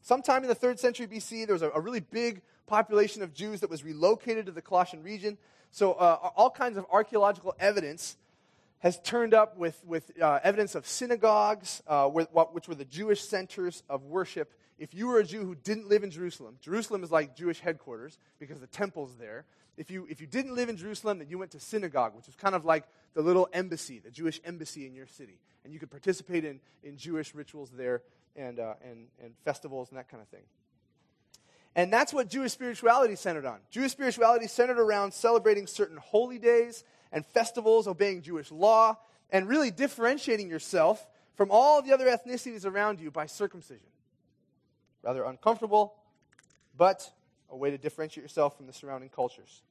[0.03, 3.61] Sometime in the third century BC, there was a, a really big population of Jews
[3.61, 5.39] that was relocated to the Colossian region.
[5.71, 8.17] So, uh, all kinds of archaeological evidence
[8.81, 13.83] has turned up with, with uh, evidence of synagogues, uh, which were the Jewish centers
[13.89, 14.53] of worship.
[14.79, 18.19] If you were a Jew who didn't live in Jerusalem, Jerusalem is like Jewish headquarters
[18.39, 19.45] because the temple's there.
[19.77, 22.35] If you, if you didn't live in Jerusalem, then you went to synagogue, which is
[22.35, 25.39] kind of like the little embassy, the Jewish embassy in your city.
[25.65, 28.03] And you could participate in, in Jewish rituals there
[28.35, 30.45] and, uh, and, and festivals and that kind of thing.
[31.77, 33.59] And that's what Jewish spirituality centered on.
[33.71, 38.97] Jewish spirituality centered around celebrating certain holy days and festivals, obeying Jewish law,
[39.31, 43.87] and really differentiating yourself from all the other ethnicities around you by circumcision.
[45.03, 45.95] Rather uncomfortable,
[46.77, 47.11] but
[47.51, 49.63] a way to differentiate yourself from the surrounding cultures.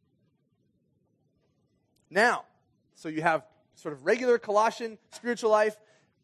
[2.09, 2.45] Now,
[2.95, 3.43] so you have
[3.75, 5.77] sort of regular Colossian spiritual life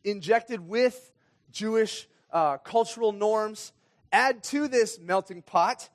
[0.04, 1.12] injected with
[1.51, 3.71] Jewish uh, cultural norms.
[4.12, 5.89] Add to this melting pot,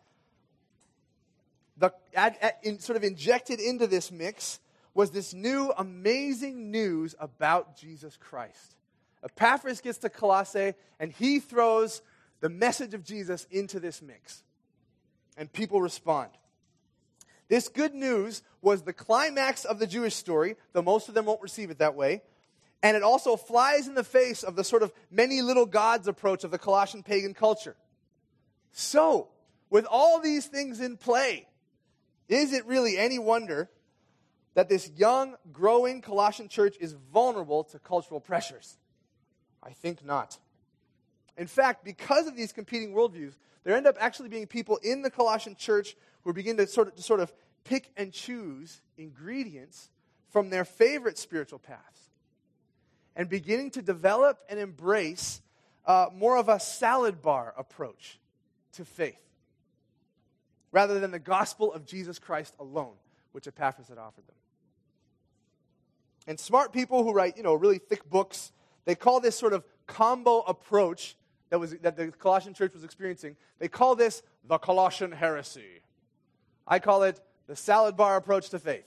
[1.76, 4.60] the, add, add, in, sort of injected into this mix,
[4.94, 8.76] was this new amazing news about Jesus Christ.
[9.22, 12.02] Epaphras gets to Colossae and he throws
[12.40, 14.42] the message of Jesus into this mix.
[15.36, 16.30] And people respond.
[17.48, 21.42] This good news was the climax of the Jewish story, though most of them won't
[21.42, 22.22] receive it that way.
[22.82, 26.44] And it also flies in the face of the sort of many little gods approach
[26.44, 27.76] of the Colossian pagan culture.
[28.72, 29.28] So,
[29.68, 31.46] with all these things in play,
[32.28, 33.68] is it really any wonder
[34.54, 38.76] that this young, growing Colossian church is vulnerable to cultural pressures?
[39.62, 40.38] I think not.
[41.36, 43.34] In fact, because of these competing worldviews,
[43.64, 46.96] there end up actually being people in the Colossian church who begin to sort of,
[46.96, 47.32] to sort of
[47.64, 49.90] pick and choose ingredients
[50.30, 52.10] from their favorite spiritual paths
[53.16, 55.42] and beginning to develop and embrace
[55.86, 58.18] uh, more of a salad bar approach
[58.72, 59.20] to faith
[60.72, 62.94] rather than the gospel of Jesus Christ alone,
[63.32, 64.36] which Epaphras had offered them.
[66.26, 68.52] And smart people who write, you know, really thick books,
[68.84, 71.16] they call this sort of combo approach
[71.50, 75.80] that, was, that the Colossian church was experiencing, they call this the Colossian heresy.
[76.66, 78.84] I call it the salad bar approach to faith.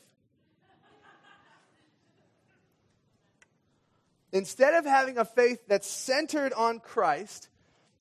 [4.31, 7.49] Instead of having a faith that's centered on Christ,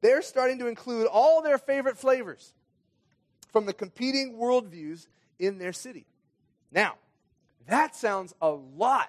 [0.00, 2.54] they're starting to include all their favorite flavors
[3.50, 5.06] from the competing worldviews
[5.38, 6.06] in their city.
[6.72, 6.94] Now,
[7.68, 9.08] that sounds a lot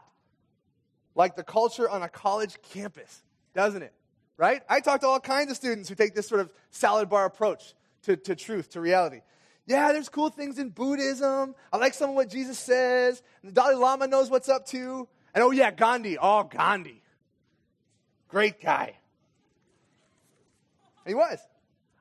[1.16, 3.24] like the culture on a college campus,
[3.54, 3.94] doesn't it?
[4.38, 4.62] Right?
[4.68, 7.74] I talk to all kinds of students who take this sort of salad bar approach
[8.04, 9.22] to, to truth, to reality.
[9.66, 11.56] Yeah, there's cool things in Buddhism.
[11.72, 13.22] I like some of what Jesus says.
[13.44, 15.08] The Dalai Lama knows what's up to.
[15.34, 16.18] And oh, yeah, Gandhi.
[16.18, 17.02] Oh, Gandhi.
[18.28, 18.98] Great guy.
[21.06, 21.40] He was.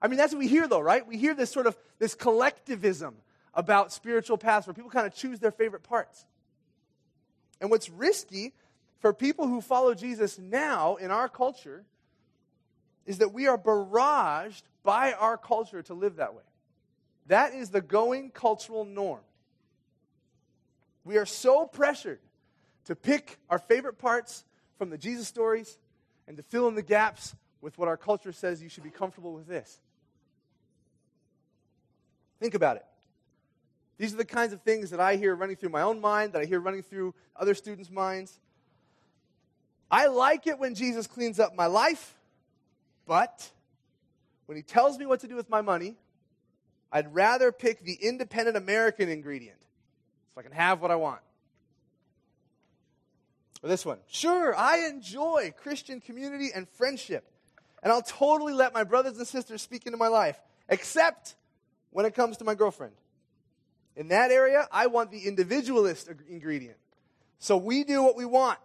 [0.01, 1.07] I mean, that's what we hear, though, right?
[1.07, 3.14] We hear this sort of this collectivism
[3.54, 6.26] about spiritual paths where people kind of choose their favorite parts.
[7.60, 8.52] And what's risky
[9.00, 11.84] for people who follow Jesus now in our culture
[13.06, 16.42] is that we are barraged by our culture to live that way.
[17.26, 19.20] That is the going cultural norm.
[21.04, 22.20] We are so pressured
[22.86, 24.44] to pick our favorite parts
[24.78, 25.78] from the Jesus stories
[26.26, 29.32] and to fill in the gaps with what our culture says you should be comfortable
[29.32, 29.78] with this.
[32.40, 32.84] Think about it.
[34.02, 36.42] These are the kinds of things that I hear running through my own mind, that
[36.42, 38.40] I hear running through other students' minds.
[39.92, 42.18] I like it when Jesus cleans up my life,
[43.06, 43.48] but
[44.46, 45.94] when he tells me what to do with my money,
[46.90, 49.60] I'd rather pick the independent American ingredient
[50.34, 51.20] so I can have what I want.
[53.62, 53.98] Or this one.
[54.08, 57.22] Sure, I enjoy Christian community and friendship,
[57.84, 61.36] and I'll totally let my brothers and sisters speak into my life, except
[61.92, 62.94] when it comes to my girlfriend.
[63.96, 66.76] In that area, I want the individualist ingredient.
[67.38, 68.59] So we do what we want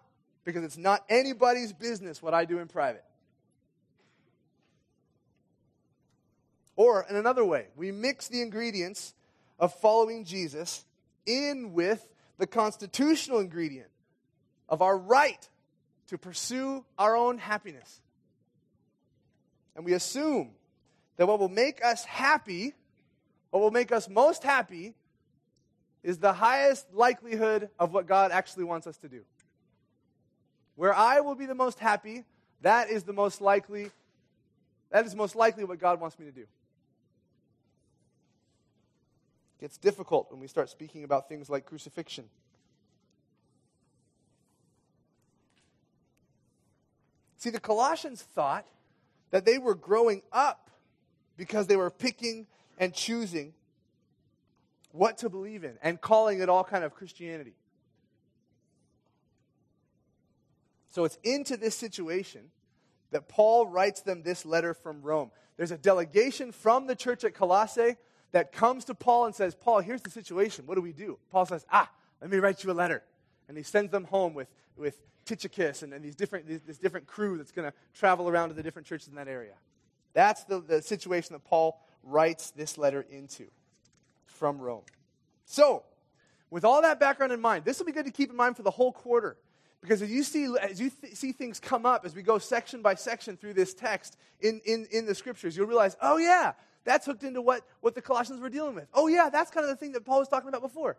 [0.46, 3.04] because it's not anybody's business what I do in private.
[6.78, 9.16] Or, in another way, we mix the ingredients
[9.60, 10.86] of following Jesus
[11.26, 13.90] in with the constitutional ingredient
[14.70, 15.50] of our right
[16.08, 18.00] to pursue our own happiness.
[19.76, 20.52] And we assume
[21.18, 22.74] that what will make us happy,
[23.50, 24.94] what will make us most happy,
[26.08, 29.24] is the highest likelihood of what God actually wants us to do.
[30.78, 32.24] Where I will be the most happy,
[32.62, 33.92] that is the most likely
[34.90, 36.44] that is most likely what God wants me to do.
[36.44, 36.48] It
[39.60, 42.30] gets difficult when we start speaking about things like crucifixion.
[47.36, 48.66] See, the Colossians thought
[49.32, 50.70] that they were growing up
[51.36, 53.54] because they were picking and choosing
[54.98, 57.54] what to believe in and calling it all kind of Christianity.
[60.90, 62.50] So it's into this situation
[63.12, 65.32] that Paul writes them this letter from Rome.
[65.56, 67.98] There's a delegation from the church at Colossae
[68.32, 70.66] that comes to Paul and says, Paul, here's the situation.
[70.66, 71.18] What do we do?
[71.32, 71.90] Paul says, Ah,
[72.22, 73.04] let me write you a letter.
[73.48, 77.08] And he sends them home with, with Tychicus and, and these different, these, this different
[77.08, 79.54] crew that's going to travel around to the different churches in that area.
[80.14, 83.48] That's the, the situation that Paul writes this letter into
[84.38, 84.84] from Rome.
[85.46, 85.84] So,
[86.50, 88.64] with all that background in mind, this will be good to keep in mind for
[88.64, 89.38] the whole quarter.
[89.82, 92.82] Because as you see, as you th- see things come up, as we go section
[92.82, 97.06] by section through this text in, in, in the scriptures, you'll realize, oh, yeah, that's
[97.06, 98.88] hooked into what, what the Colossians were dealing with.
[98.94, 100.98] Oh, yeah, that's kind of the thing that Paul was talking about before.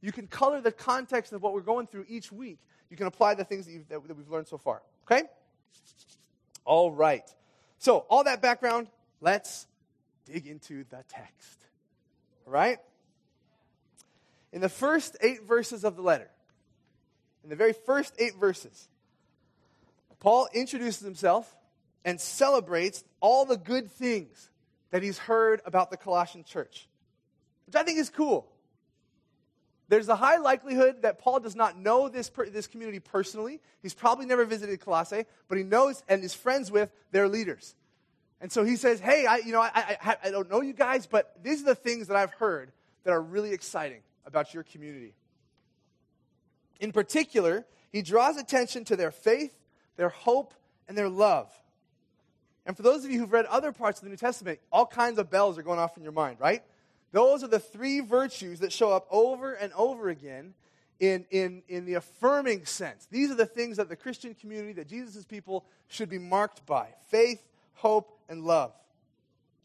[0.00, 2.58] You can color the context of what we're going through each week.
[2.88, 4.82] You can apply the things that, that, that we've learned so far.
[5.10, 5.24] Okay?
[6.64, 7.28] All right.
[7.78, 8.88] So, all that background,
[9.20, 9.66] let's
[10.24, 11.66] dig into the text.
[12.50, 12.78] Right?
[14.52, 16.28] In the first eight verses of the letter,
[17.44, 18.88] in the very first eight verses,
[20.18, 21.56] Paul introduces himself
[22.04, 24.50] and celebrates all the good things
[24.90, 26.88] that he's heard about the Colossian church,
[27.66, 28.48] which I think is cool.
[29.88, 33.60] There's a high likelihood that Paul does not know this, per, this community personally.
[33.80, 37.76] He's probably never visited Colossae, but he knows and is friends with their leaders.
[38.40, 41.06] And so he says, Hey, I, you know, I, I, I don't know you guys,
[41.06, 42.72] but these are the things that I've heard
[43.04, 45.14] that are really exciting about your community.
[46.80, 49.52] In particular, he draws attention to their faith,
[49.96, 50.54] their hope,
[50.88, 51.50] and their love.
[52.66, 55.18] And for those of you who've read other parts of the New Testament, all kinds
[55.18, 56.62] of bells are going off in your mind, right?
[57.12, 60.54] Those are the three virtues that show up over and over again
[61.00, 63.08] in, in, in the affirming sense.
[63.10, 66.88] These are the things that the Christian community, that Jesus' people should be marked by
[67.08, 67.42] faith,
[67.74, 68.72] hope, and love.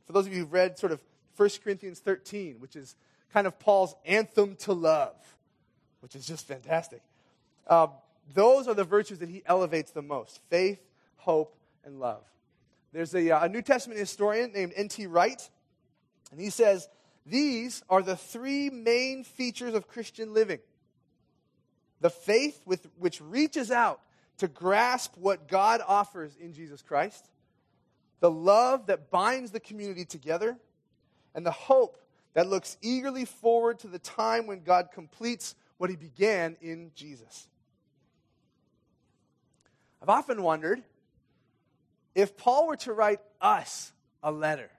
[0.05, 0.99] For those of you who've read sort of
[1.37, 2.95] 1 Corinthians 13, which is
[3.31, 5.15] kind of Paul's anthem to love,
[6.01, 7.01] which is just fantastic.
[7.67, 7.91] Um,
[8.33, 10.79] those are the virtues that he elevates the most faith,
[11.17, 11.55] hope,
[11.85, 12.23] and love.
[12.91, 15.07] There's a, uh, a New Testament historian named N.T.
[15.07, 15.49] Wright,
[16.31, 16.89] and he says
[17.25, 20.59] these are the three main features of Christian living
[22.01, 23.99] the faith with, which reaches out
[24.37, 27.25] to grasp what God offers in Jesus Christ,
[28.19, 30.57] the love that binds the community together,
[31.33, 31.97] and the hope
[32.33, 37.47] that looks eagerly forward to the time when God completes what he began in Jesus.
[40.01, 40.83] I've often wondered
[42.13, 43.91] if Paul were to write us
[44.23, 44.69] a letter,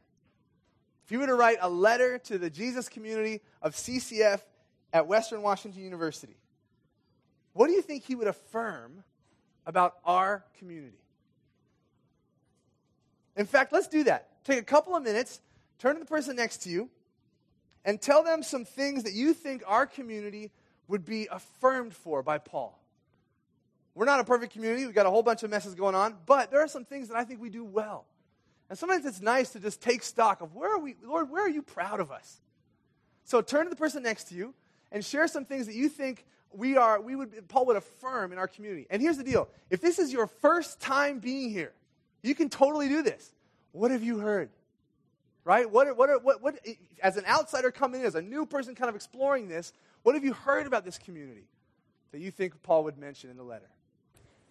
[1.04, 4.40] if he were to write a letter to the Jesus community of CCF
[4.92, 6.36] at Western Washington University,
[7.52, 9.02] what do you think he would affirm
[9.66, 10.98] about our community?
[13.36, 14.28] In fact, let's do that.
[14.44, 15.40] Take a couple of minutes,
[15.78, 16.88] turn to the person next to you,
[17.84, 20.50] and tell them some things that you think our community
[20.88, 22.78] would be affirmed for by Paul.
[23.94, 24.84] We're not a perfect community.
[24.84, 27.16] We've got a whole bunch of messes going on, but there are some things that
[27.16, 28.04] I think we do well.
[28.68, 31.48] And sometimes it's nice to just take stock of where are we, Lord, where are
[31.48, 32.40] you proud of us?
[33.24, 34.54] So turn to the person next to you
[34.92, 38.38] and share some things that you think we are, we would, Paul would affirm in
[38.38, 38.86] our community.
[38.90, 41.72] And here's the deal if this is your first time being here,
[42.26, 43.32] you can totally do this.
[43.72, 44.50] What have you heard?
[45.44, 45.70] Right?
[45.70, 46.58] What, what, what, what,
[47.02, 49.72] as an outsider coming in, as a new person kind of exploring this,
[50.02, 51.44] what have you heard about this community
[52.12, 53.68] that you think Paul would mention in the letter?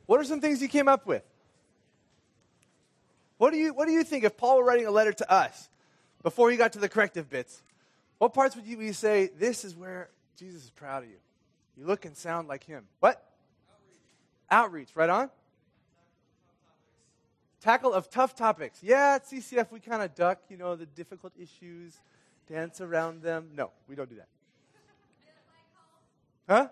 [0.06, 1.24] What are some things you came up with?
[3.38, 5.70] What do you, what do you think if Paul were writing a letter to us
[6.24, 7.62] before he got to the corrective bits?
[8.18, 11.18] What parts would you, would you say, this is where Jesus is proud of you?
[11.78, 12.86] You look and sound like him.
[13.02, 13.22] What?
[14.50, 14.88] Outreach.
[14.88, 15.30] Outreach, right on?
[17.66, 18.84] Tackle of tough topics.
[18.84, 22.00] Yeah, at CCF we kind of duck, you know, the difficult issues,
[22.48, 23.50] dance around them.
[23.56, 24.28] No, we don't do that.
[26.48, 26.68] Huh?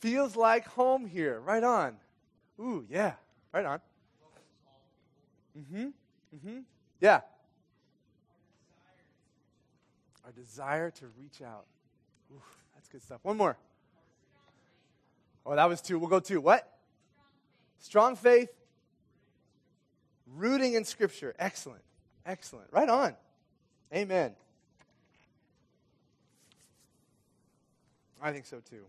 [0.00, 1.38] Feels like home here.
[1.40, 1.96] Right on.
[2.58, 3.12] Ooh, yeah.
[3.52, 3.80] Right on.
[5.58, 5.88] Mm-hmm.
[6.34, 6.58] Mm-hmm.
[7.02, 7.20] Yeah.
[10.24, 11.66] Our desire to reach out.
[12.32, 12.40] Ooh,
[12.74, 13.20] that's good stuff.
[13.22, 13.58] One more.
[15.44, 15.98] Oh, that was two.
[15.98, 16.40] We'll go two.
[16.40, 16.66] What?
[17.80, 18.48] Strong faith.
[20.36, 21.34] Rooting in Scripture.
[21.38, 21.82] Excellent.
[22.26, 22.68] Excellent.
[22.72, 23.14] Right on.
[23.94, 24.34] Amen.
[28.20, 28.84] I think so too.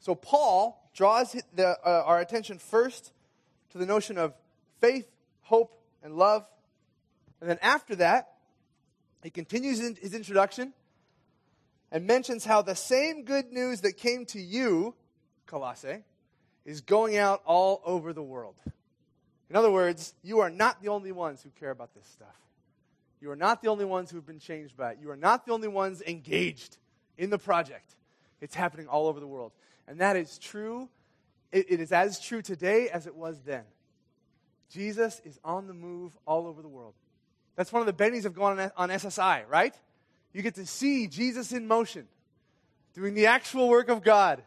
[0.00, 3.12] So Paul draws the, uh, our attention first
[3.70, 4.34] to the notion of
[4.80, 5.06] faith,
[5.42, 6.46] hope, and love.
[7.40, 8.32] And then after that,
[9.22, 10.72] he continues his introduction
[11.92, 14.94] and mentions how the same good news that came to you,
[15.46, 16.02] Colossae,
[16.70, 18.54] is going out all over the world.
[19.48, 22.28] In other words, you are not the only ones who care about this stuff.
[23.20, 24.98] You are not the only ones who have been changed by it.
[25.02, 26.78] You are not the only ones engaged
[27.18, 27.96] in the project.
[28.40, 29.50] It's happening all over the world.
[29.88, 30.88] And that is true.
[31.50, 33.64] it, it is as true today as it was then.
[34.70, 36.94] Jesus is on the move all over the world.
[37.56, 39.74] That's one of the bennies of going on, on SSI, right?
[40.32, 42.06] You get to see Jesus in motion,
[42.94, 44.44] doing the actual work of God.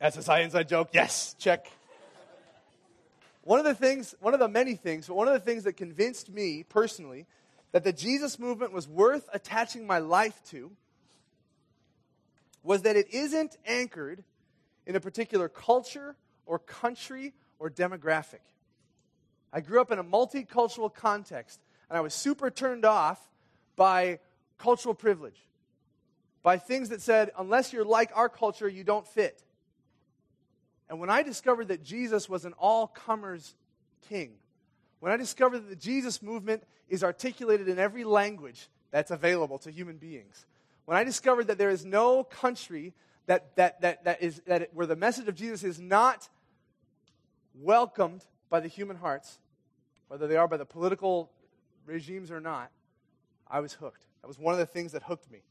[0.00, 0.90] SSI inside joke.
[0.92, 1.70] Yes, check.
[3.42, 5.74] One of the things, one of the many things, but one of the things that
[5.74, 7.26] convinced me personally
[7.72, 10.70] that the Jesus movement was worth attaching my life to
[12.62, 14.24] was that it isn't anchored
[14.86, 18.40] in a particular culture or country or demographic.
[19.52, 23.20] I grew up in a multicultural context, and I was super turned off
[23.76, 24.18] by
[24.58, 25.40] cultural privilege,
[26.42, 29.42] by things that said, unless you're like our culture, you don't fit.
[30.90, 33.54] And when I discovered that Jesus was an all comers
[34.08, 34.32] king,
[34.98, 39.70] when I discovered that the Jesus movement is articulated in every language that's available to
[39.70, 40.44] human beings,
[40.86, 42.92] when I discovered that there is no country
[43.26, 46.28] that, that, that, that is, that it, where the message of Jesus is not
[47.54, 49.38] welcomed by the human hearts,
[50.08, 51.30] whether they are by the political
[51.86, 52.72] regimes or not,
[53.48, 54.04] I was hooked.
[54.22, 55.42] That was one of the things that hooked me.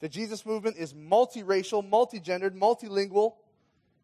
[0.00, 3.34] The Jesus movement is multiracial, multigendered, multilingual,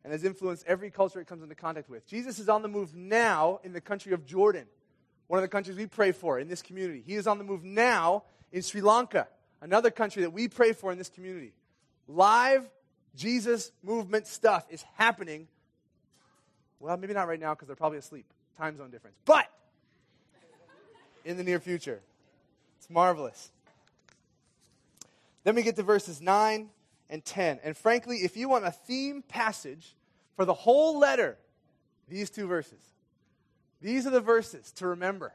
[0.02, 2.06] and has influenced every culture it comes into contact with.
[2.06, 4.66] Jesus is on the move now in the country of Jordan,
[5.26, 7.02] one of the countries we pray for in this community.
[7.06, 9.28] He is on the move now in Sri Lanka,
[9.60, 11.52] another country that we pray for in this community.
[12.08, 12.68] Live
[13.14, 15.48] Jesus movement stuff is happening.
[16.78, 18.26] Well, maybe not right now because they're probably asleep.
[18.56, 19.16] Time zone difference.
[19.24, 19.46] But
[21.24, 22.00] in the near future.
[22.78, 23.50] It's marvelous.
[25.44, 26.70] Then we get to verses 9
[27.10, 27.60] and 10.
[27.62, 29.94] And frankly, if you want a theme passage
[30.36, 31.36] for the whole letter,
[32.08, 32.80] these two verses.
[33.82, 35.34] These are the verses to remember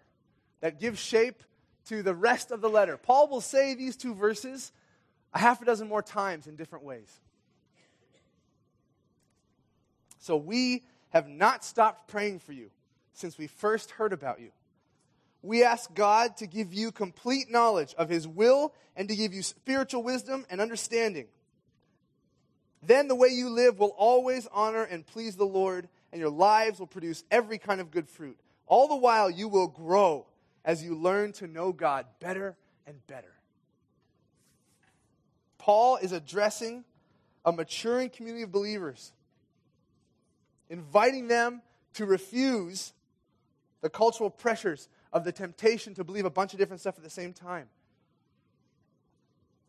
[0.61, 1.43] that give shape
[1.87, 2.97] to the rest of the letter.
[2.97, 4.71] Paul will say these two verses
[5.33, 7.19] a half a dozen more times in different ways.
[10.19, 12.71] So we have not stopped praying for you
[13.13, 14.51] since we first heard about you.
[15.41, 19.43] we ask God to give you complete knowledge of His will and to give you
[19.43, 21.27] spiritual wisdom and understanding.
[22.85, 26.79] Then the way you live will always honor and please the Lord, and your lives
[26.79, 28.37] will produce every kind of good fruit.
[28.67, 30.25] All the while, you will grow
[30.63, 32.55] as you learn to know God better
[32.87, 33.33] and better.
[35.57, 36.83] Paul is addressing
[37.43, 39.11] a maturing community of believers,
[40.69, 41.61] inviting them
[41.93, 42.93] to refuse
[43.81, 47.09] the cultural pressures of the temptation to believe a bunch of different stuff at the
[47.09, 47.67] same time.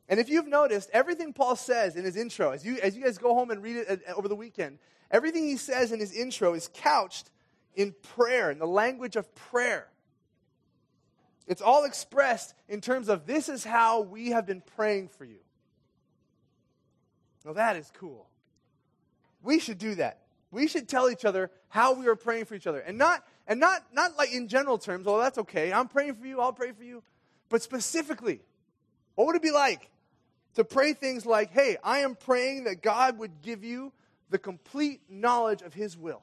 [0.08, 3.18] And if you've noticed, everything Paul says in his intro, as you, as you guys
[3.18, 4.78] go home and read it uh, uh, over the weekend,
[5.10, 7.30] everything he says in his intro is couched
[7.74, 9.88] in prayer, in the language of prayer.
[11.46, 15.38] It's all expressed in terms of this is how we have been praying for you.
[17.44, 18.28] Now that is cool.
[19.42, 20.22] We should do that.
[20.50, 22.80] We should tell each other how we are praying for each other.
[22.80, 25.72] And not and not not like in general terms, oh that's okay.
[25.72, 27.02] I'm praying for you, I'll pray for you.
[27.48, 28.40] But specifically,
[29.14, 29.88] what would it be like
[30.56, 33.92] to pray things like, "Hey, I am praying that God would give you
[34.28, 36.22] the complete knowledge of his will."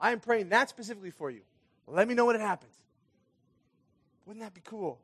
[0.00, 1.42] I am praying that specifically for you.
[1.86, 2.74] Let me know when it happens.
[4.26, 4.98] Wouldn't that be cool?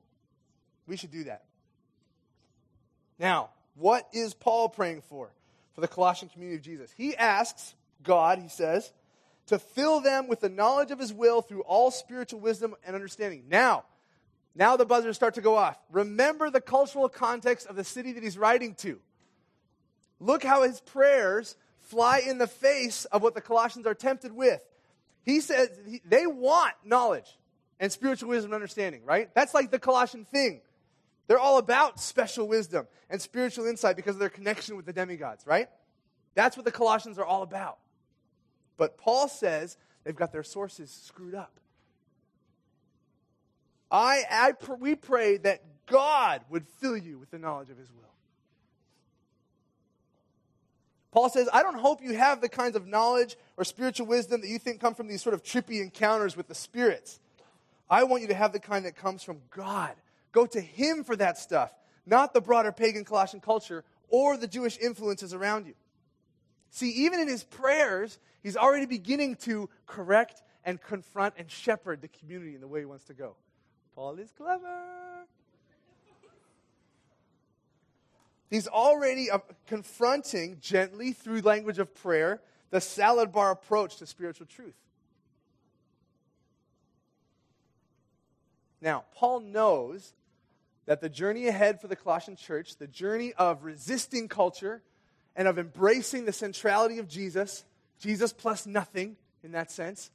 [0.87, 1.45] We should do that.
[3.19, 5.31] Now, what is Paul praying for?
[5.75, 6.93] For the Colossian community of Jesus.
[6.97, 8.93] He asks God, he says,
[9.47, 13.45] to fill them with the knowledge of his will through all spiritual wisdom and understanding.
[13.49, 13.85] Now,
[14.55, 15.79] now the buzzers start to go off.
[15.91, 19.01] Remember the cultural context of the city that he's writing to.
[20.19, 24.63] Look how his prayers fly in the face of what the Colossians are tempted with.
[25.25, 25.71] He says
[26.05, 27.39] they want knowledge
[27.79, 29.33] and spiritual wisdom and understanding, right?
[29.35, 30.61] That's like the Colossian thing.
[31.27, 35.47] They're all about special wisdom and spiritual insight because of their connection with the demigods,
[35.47, 35.69] right?
[36.35, 37.79] That's what the Colossians are all about.
[38.77, 41.61] But Paul says they've got their sources screwed up.
[43.91, 48.01] I, I we pray that God would fill you with the knowledge of his will.
[51.11, 54.49] Paul says, I don't hope you have the kinds of knowledge or spiritual wisdom that
[54.49, 57.19] you think come from these sort of trippy encounters with the spirits.
[57.89, 59.93] I want you to have the kind that comes from God.
[60.31, 61.75] Go to Him for that stuff,
[62.07, 65.75] not the broader pagan Colossian culture or the Jewish influences around you.
[66.71, 72.09] See, even in his prayers, he's already beginning to correct and confront and shepherd the
[72.09, 73.35] community in the way he wants to go.
[74.01, 75.27] Paul is clever.
[78.49, 82.41] He's already uh, confronting gently through language of prayer
[82.71, 84.75] the salad bar approach to spiritual truth.
[88.81, 90.15] Now, Paul knows
[90.87, 94.81] that the journey ahead for the Colossian church, the journey of resisting culture
[95.37, 97.67] and of embracing the centrality of Jesus,
[97.99, 100.11] Jesus plus nothing in that sense,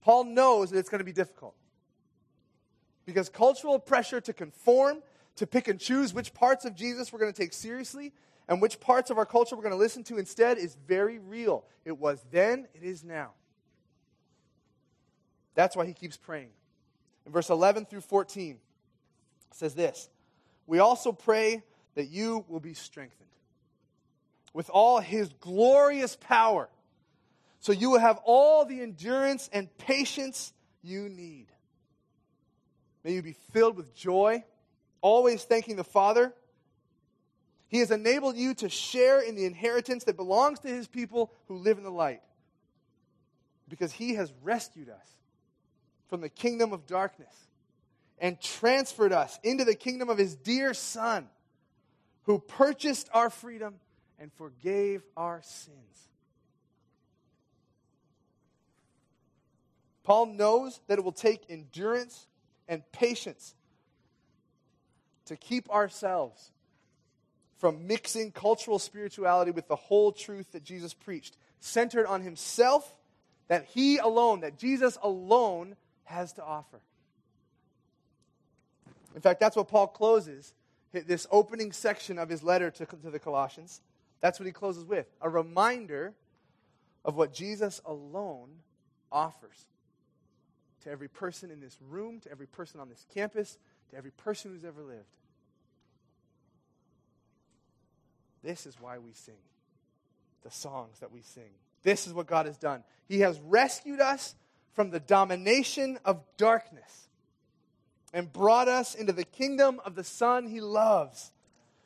[0.00, 1.54] Paul knows that it's going to be difficult.
[3.06, 5.02] Because cultural pressure to conform
[5.36, 8.12] to pick and choose which parts of Jesus we're going to take seriously
[8.48, 11.64] and which parts of our culture we're going to listen to instead is very real.
[11.84, 13.30] It was then, it is now.
[15.54, 16.50] That's why he keeps praying.
[17.26, 18.58] In verse 11 through 14,
[19.52, 20.08] says this
[20.66, 21.62] We also pray
[21.94, 23.28] that you will be strengthened
[24.52, 26.68] with all his glorious power,
[27.60, 31.46] so you will have all the endurance and patience you need.
[33.04, 34.44] May you be filled with joy
[35.00, 36.32] always thanking the Father.
[37.68, 41.56] He has enabled you to share in the inheritance that belongs to his people who
[41.56, 42.20] live in the light.
[43.68, 45.06] Because he has rescued us
[46.08, 47.34] from the kingdom of darkness
[48.18, 51.28] and transferred us into the kingdom of his dear Son,
[52.24, 53.76] who purchased our freedom
[54.18, 55.76] and forgave our sins.
[60.02, 62.26] Paul knows that it will take endurance
[62.70, 63.54] and patience
[65.26, 66.52] to keep ourselves
[67.58, 72.94] from mixing cultural spirituality with the whole truth that Jesus preached, centered on himself,
[73.48, 76.80] that he alone, that Jesus alone has to offer.
[79.14, 80.54] In fact, that's what Paul closes
[80.92, 83.80] this opening section of his letter to, to the Colossians.
[84.20, 86.14] That's what he closes with a reminder
[87.04, 88.48] of what Jesus alone
[89.10, 89.66] offers
[90.84, 93.58] to every person in this room, to every person on this campus,
[93.90, 95.04] to every person who's ever lived.
[98.42, 99.34] This is why we sing
[100.42, 101.50] the songs that we sing.
[101.82, 102.82] This is what God has done.
[103.08, 104.34] He has rescued us
[104.74, 107.08] from the domination of darkness
[108.12, 111.32] and brought us into the kingdom of the Son he loves,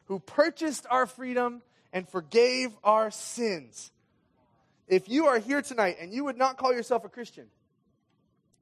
[0.06, 3.90] who purchased our freedom and forgave our sins.
[4.88, 7.46] If you are here tonight and you would not call yourself a Christian,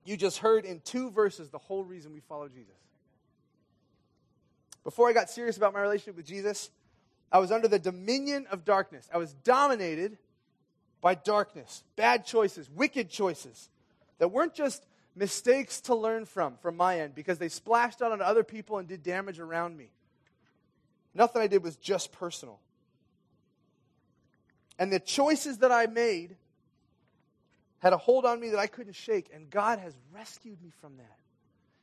[0.05, 2.75] you just heard in two verses the whole reason we follow Jesus.
[4.85, 6.71] Before I got serious about my relationship with Jesus,
[7.31, 9.09] I was under the dominion of darkness.
[9.13, 10.19] I was dominated
[11.01, 13.69] by darkness, bad choices, wicked choices
[14.19, 18.23] that weren't just mistakes to learn from from my end because they splashed out on
[18.23, 19.91] other people and did damage around me.
[21.15, 22.59] Nothing I did was just personal.
[24.79, 26.37] And the choices that I made
[27.83, 30.99] had a hold on me that I couldn't shake, and God has rescued me from
[30.99, 31.19] that.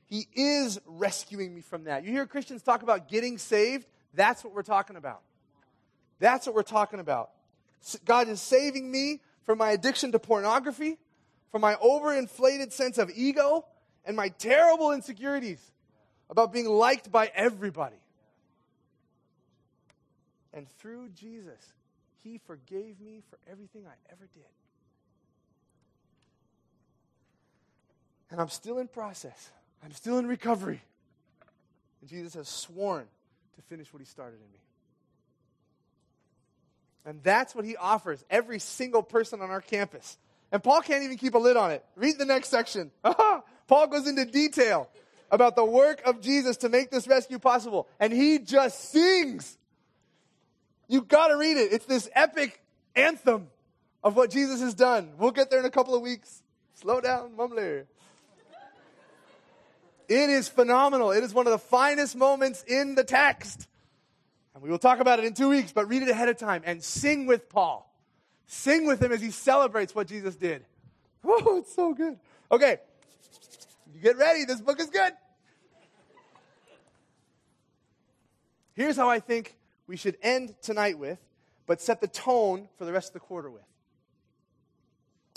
[0.06, 2.06] He is rescuing me from that.
[2.06, 3.86] You hear Christians talk about getting saved?
[4.14, 5.22] That's what we're talking about.
[6.20, 7.32] That's what we're talking about.
[8.06, 10.98] God is saving me from my addiction to pornography,
[11.52, 13.66] from my overinflated sense of ego,
[14.06, 15.60] and my terrible insecurities
[16.30, 18.00] about being liked by everybody.
[20.54, 21.74] And through Jesus,
[22.24, 24.46] He forgave me for everything I ever did.
[28.32, 29.52] And I'm still in process.
[29.84, 30.82] I'm still in recovery.
[32.02, 33.06] And Jesus has sworn
[33.56, 34.60] to finish what he started in me.
[37.06, 40.18] And that's what he offers every single person on our campus.
[40.52, 41.84] And Paul can't even keep a lid on it.
[41.96, 42.92] Read the next section.
[43.68, 44.90] Paul goes into detail
[45.32, 47.88] about the work of Jesus to make this rescue possible.
[48.00, 49.58] And he just sings.
[50.88, 51.72] You got to read it.
[51.72, 52.62] It's this epic
[52.96, 53.48] anthem
[54.04, 55.12] of what Jesus has done.
[55.18, 56.42] We'll get there in a couple of weeks.
[56.76, 57.86] Slow down, mumbler.
[60.10, 61.12] It is phenomenal.
[61.12, 63.68] It is one of the finest moments in the text.
[64.56, 66.64] And we will talk about it in two weeks, but read it ahead of time
[66.66, 67.86] and sing with Paul.
[68.48, 70.66] Sing with him as he celebrates what Jesus did.
[71.24, 72.18] Oh, it's so good.
[72.52, 72.78] Okay,
[73.94, 74.46] you get ready.
[74.46, 75.14] This book is good.
[78.74, 81.20] Here's how I think we should end tonight with,
[81.68, 83.62] but set the tone for the rest of the quarter with.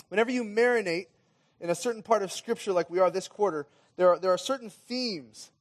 [0.07, 1.07] Whenever you marinate
[1.59, 4.37] in a certain part of Scripture like we are this quarter, there are, there are
[4.37, 5.51] certain themes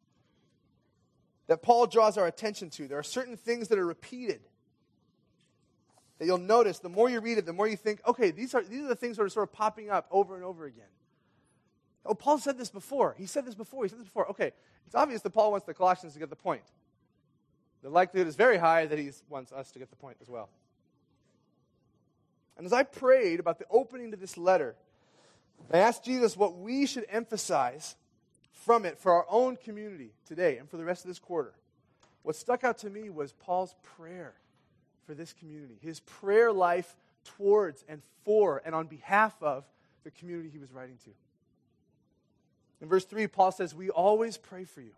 [1.47, 2.89] that Paul draws our attention to.
[2.89, 4.41] There are certain things that are repeated
[6.19, 8.63] that you'll notice the more you read it, the more you think, okay, these are,
[8.63, 10.85] these are the things that are sort of popping up over and over again.
[12.07, 13.15] Oh, Paul said this before.
[13.19, 13.85] He said this before.
[13.85, 14.29] He said this before.
[14.31, 14.53] Okay,
[14.87, 16.63] it's obvious that Paul wants the Colossians to get the point.
[17.83, 20.49] The likelihood is very high that he wants us to get the point as well.
[22.57, 24.77] And as I prayed about the opening to this letter,
[25.73, 27.97] I asked Jesus what we should emphasize
[28.53, 31.53] from it for our own community today and for the rest of this quarter.
[32.23, 34.35] What stuck out to me was Paul's prayer
[35.07, 36.97] for this community, his prayer life
[37.37, 39.65] towards and for and on behalf of
[40.05, 41.11] the community he was writing to.
[42.81, 44.93] In verse 3, Paul says, We always pray for you.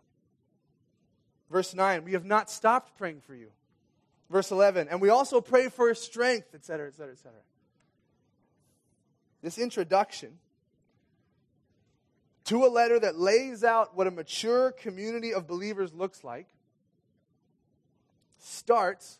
[1.51, 3.47] Verse 9, we have not stopped praying for you.
[4.29, 7.31] Verse 11, and we also pray for strength, etc., etc., etc.
[9.43, 10.39] This introduction
[12.45, 16.47] to a letter that lays out what a mature community of believers looks like
[18.39, 19.19] starts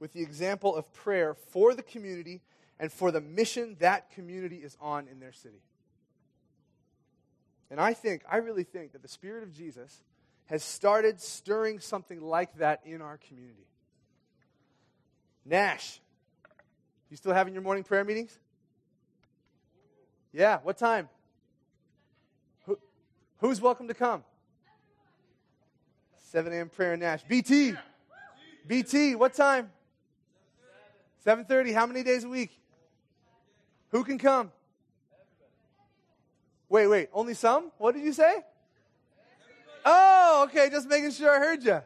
[0.00, 2.40] with the example of prayer for the community
[2.80, 5.62] and for the mission that community is on in their city.
[7.70, 10.02] And I think, I really think that the Spirit of Jesus
[10.46, 13.66] has started stirring something like that in our community.
[15.44, 16.00] Nash,
[17.10, 18.38] you still having your morning prayer meetings?
[20.32, 21.08] Yeah, what time?
[23.44, 24.24] Who's welcome to come?
[26.30, 26.70] 7 a.m.
[26.70, 27.22] prayer in Nash.
[27.24, 27.74] BT.
[28.66, 29.70] BT, what time?
[31.26, 31.74] 7.30.
[31.74, 32.58] How many days a week?
[33.90, 34.50] Who can come?
[36.70, 37.10] Wait, wait.
[37.12, 37.70] Only some?
[37.76, 38.38] What did you say?
[39.84, 40.70] Oh, okay.
[40.70, 41.82] Just making sure I heard you.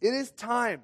[0.00, 0.82] It is time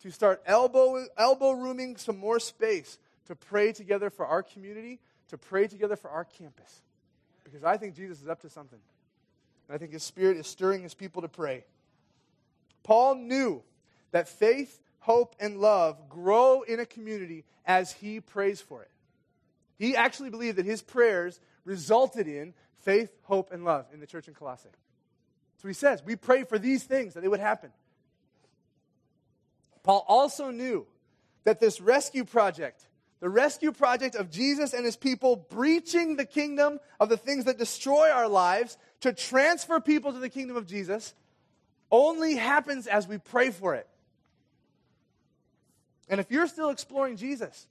[0.00, 5.36] to start elbow, elbow rooming some more space to pray together for our community, to
[5.36, 6.80] pray together for our campus
[7.44, 8.78] because I think Jesus is up to something.
[9.68, 11.64] And I think his spirit is stirring his people to pray.
[12.82, 13.62] Paul knew
[14.10, 18.90] that faith, hope, and love grow in a community as he prays for it.
[19.78, 24.28] He actually believed that his prayers resulted in faith, hope, and love in the church
[24.28, 24.68] in Colossae.
[25.62, 27.70] So he says, we pray for these things that they would happen.
[29.82, 30.86] Paul also knew
[31.44, 32.86] that this rescue project
[33.24, 37.56] the rescue project of Jesus and his people breaching the kingdom of the things that
[37.56, 41.14] destroy our lives to transfer people to the kingdom of Jesus
[41.90, 43.88] only happens as we pray for it.
[46.06, 47.66] And if you're still exploring Jesus,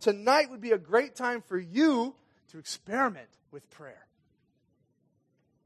[0.00, 2.14] tonight would be a great time for you
[2.52, 4.06] to experiment with prayer.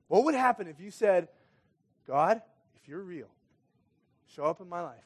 [0.09, 1.29] What would happen if you said,
[2.09, 2.43] God,
[2.75, 3.29] if you're real,
[4.35, 4.97] show up in my life.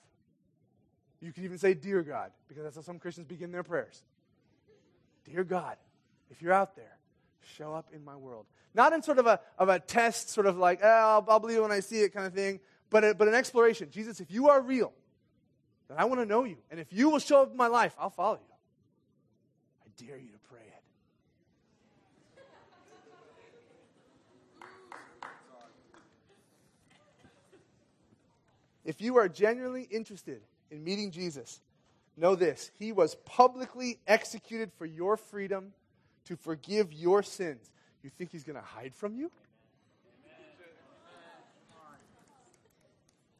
[1.24, 4.02] You can even say, Dear God, because that's how some Christians begin their prayers.
[5.24, 5.76] Dear God,
[6.30, 6.98] if you're out there,
[7.56, 8.44] show up in my world.
[8.74, 11.72] Not in sort of a, of a test, sort of like, oh, I'll, believe when
[11.72, 12.60] I see it kind of thing,
[12.90, 13.88] but, a, but an exploration.
[13.90, 14.92] Jesus, if you are real,
[15.88, 16.56] then I want to know you.
[16.70, 18.54] And if you will show up in my life, I'll follow you.
[19.86, 20.82] I dare you to pray it.
[28.84, 30.42] If you are genuinely interested
[30.74, 31.60] in meeting Jesus,
[32.16, 35.72] know this He was publicly executed for your freedom
[36.26, 37.70] to forgive your sins.
[38.02, 39.30] You think He's going to hide from you?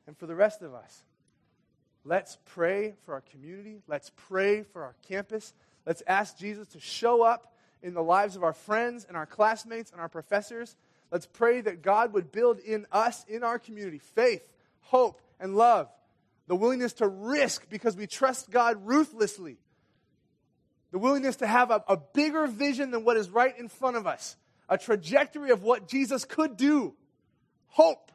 [0.07, 1.03] And for the rest of us,
[2.05, 3.79] let's pray for our community.
[3.89, 5.55] Let's pray for our campus.
[5.87, 9.91] Let's ask Jesus to show up in the lives of our friends and our classmates
[9.91, 10.77] and our professors.
[11.11, 14.47] Let's pray that God would build in us, in our community, faith,
[14.83, 15.89] hope, and love.
[16.47, 19.59] The willingness to risk because we trust God ruthlessly.
[20.93, 24.07] The willingness to have a, a bigger vision than what is right in front of
[24.07, 24.37] us,
[24.69, 26.95] a trajectory of what Jesus could do.
[27.69, 28.13] Hope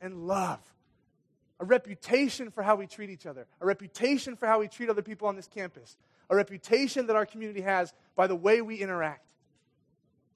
[0.00, 0.60] and love
[1.60, 5.02] a reputation for how we treat each other, a reputation for how we treat other
[5.02, 5.96] people on this campus,
[6.30, 9.24] a reputation that our community has by the way we interact.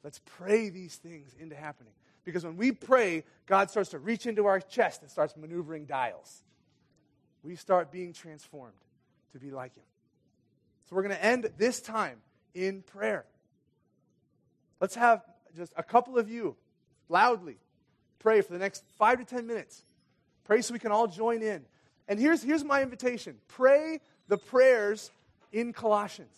[0.02, 1.92] Let's pray these things into happening.
[2.24, 6.42] Because when we pray, God starts to reach into our chest and starts maneuvering dials.
[7.42, 8.72] We start being transformed
[9.32, 9.84] to be like Him.
[10.88, 12.18] So we're going to end this time
[12.54, 13.24] in prayer.
[14.80, 15.22] Let's have
[15.56, 16.56] just a couple of you
[17.08, 17.56] loudly
[18.18, 19.82] pray for the next five to ten minutes.
[20.44, 21.64] Pray so we can all join in.
[22.08, 25.10] And here's, here's my invitation pray the prayers
[25.52, 26.36] in Colossians.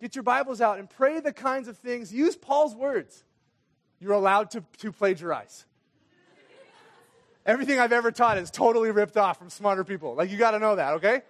[0.00, 2.12] Get your Bibles out and pray the kinds of things.
[2.12, 3.24] Use Paul's words.
[4.00, 5.64] You're allowed to, to plagiarize.
[7.46, 10.14] Everything I've ever taught is totally ripped off from smarter people.
[10.14, 11.22] Like, you got to know that, okay?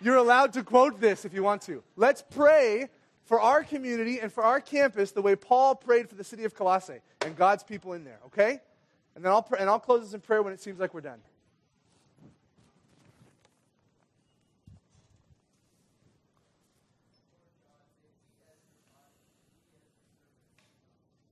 [0.00, 1.82] You're allowed to quote this if you want to.
[1.96, 2.88] Let's pray
[3.24, 6.54] for our community and for our campus the way Paul prayed for the city of
[6.54, 8.60] Colossae and God's people in there, okay?
[9.14, 11.02] And then I'll, pray, and I'll close this in prayer when it seems like we're
[11.02, 11.20] done.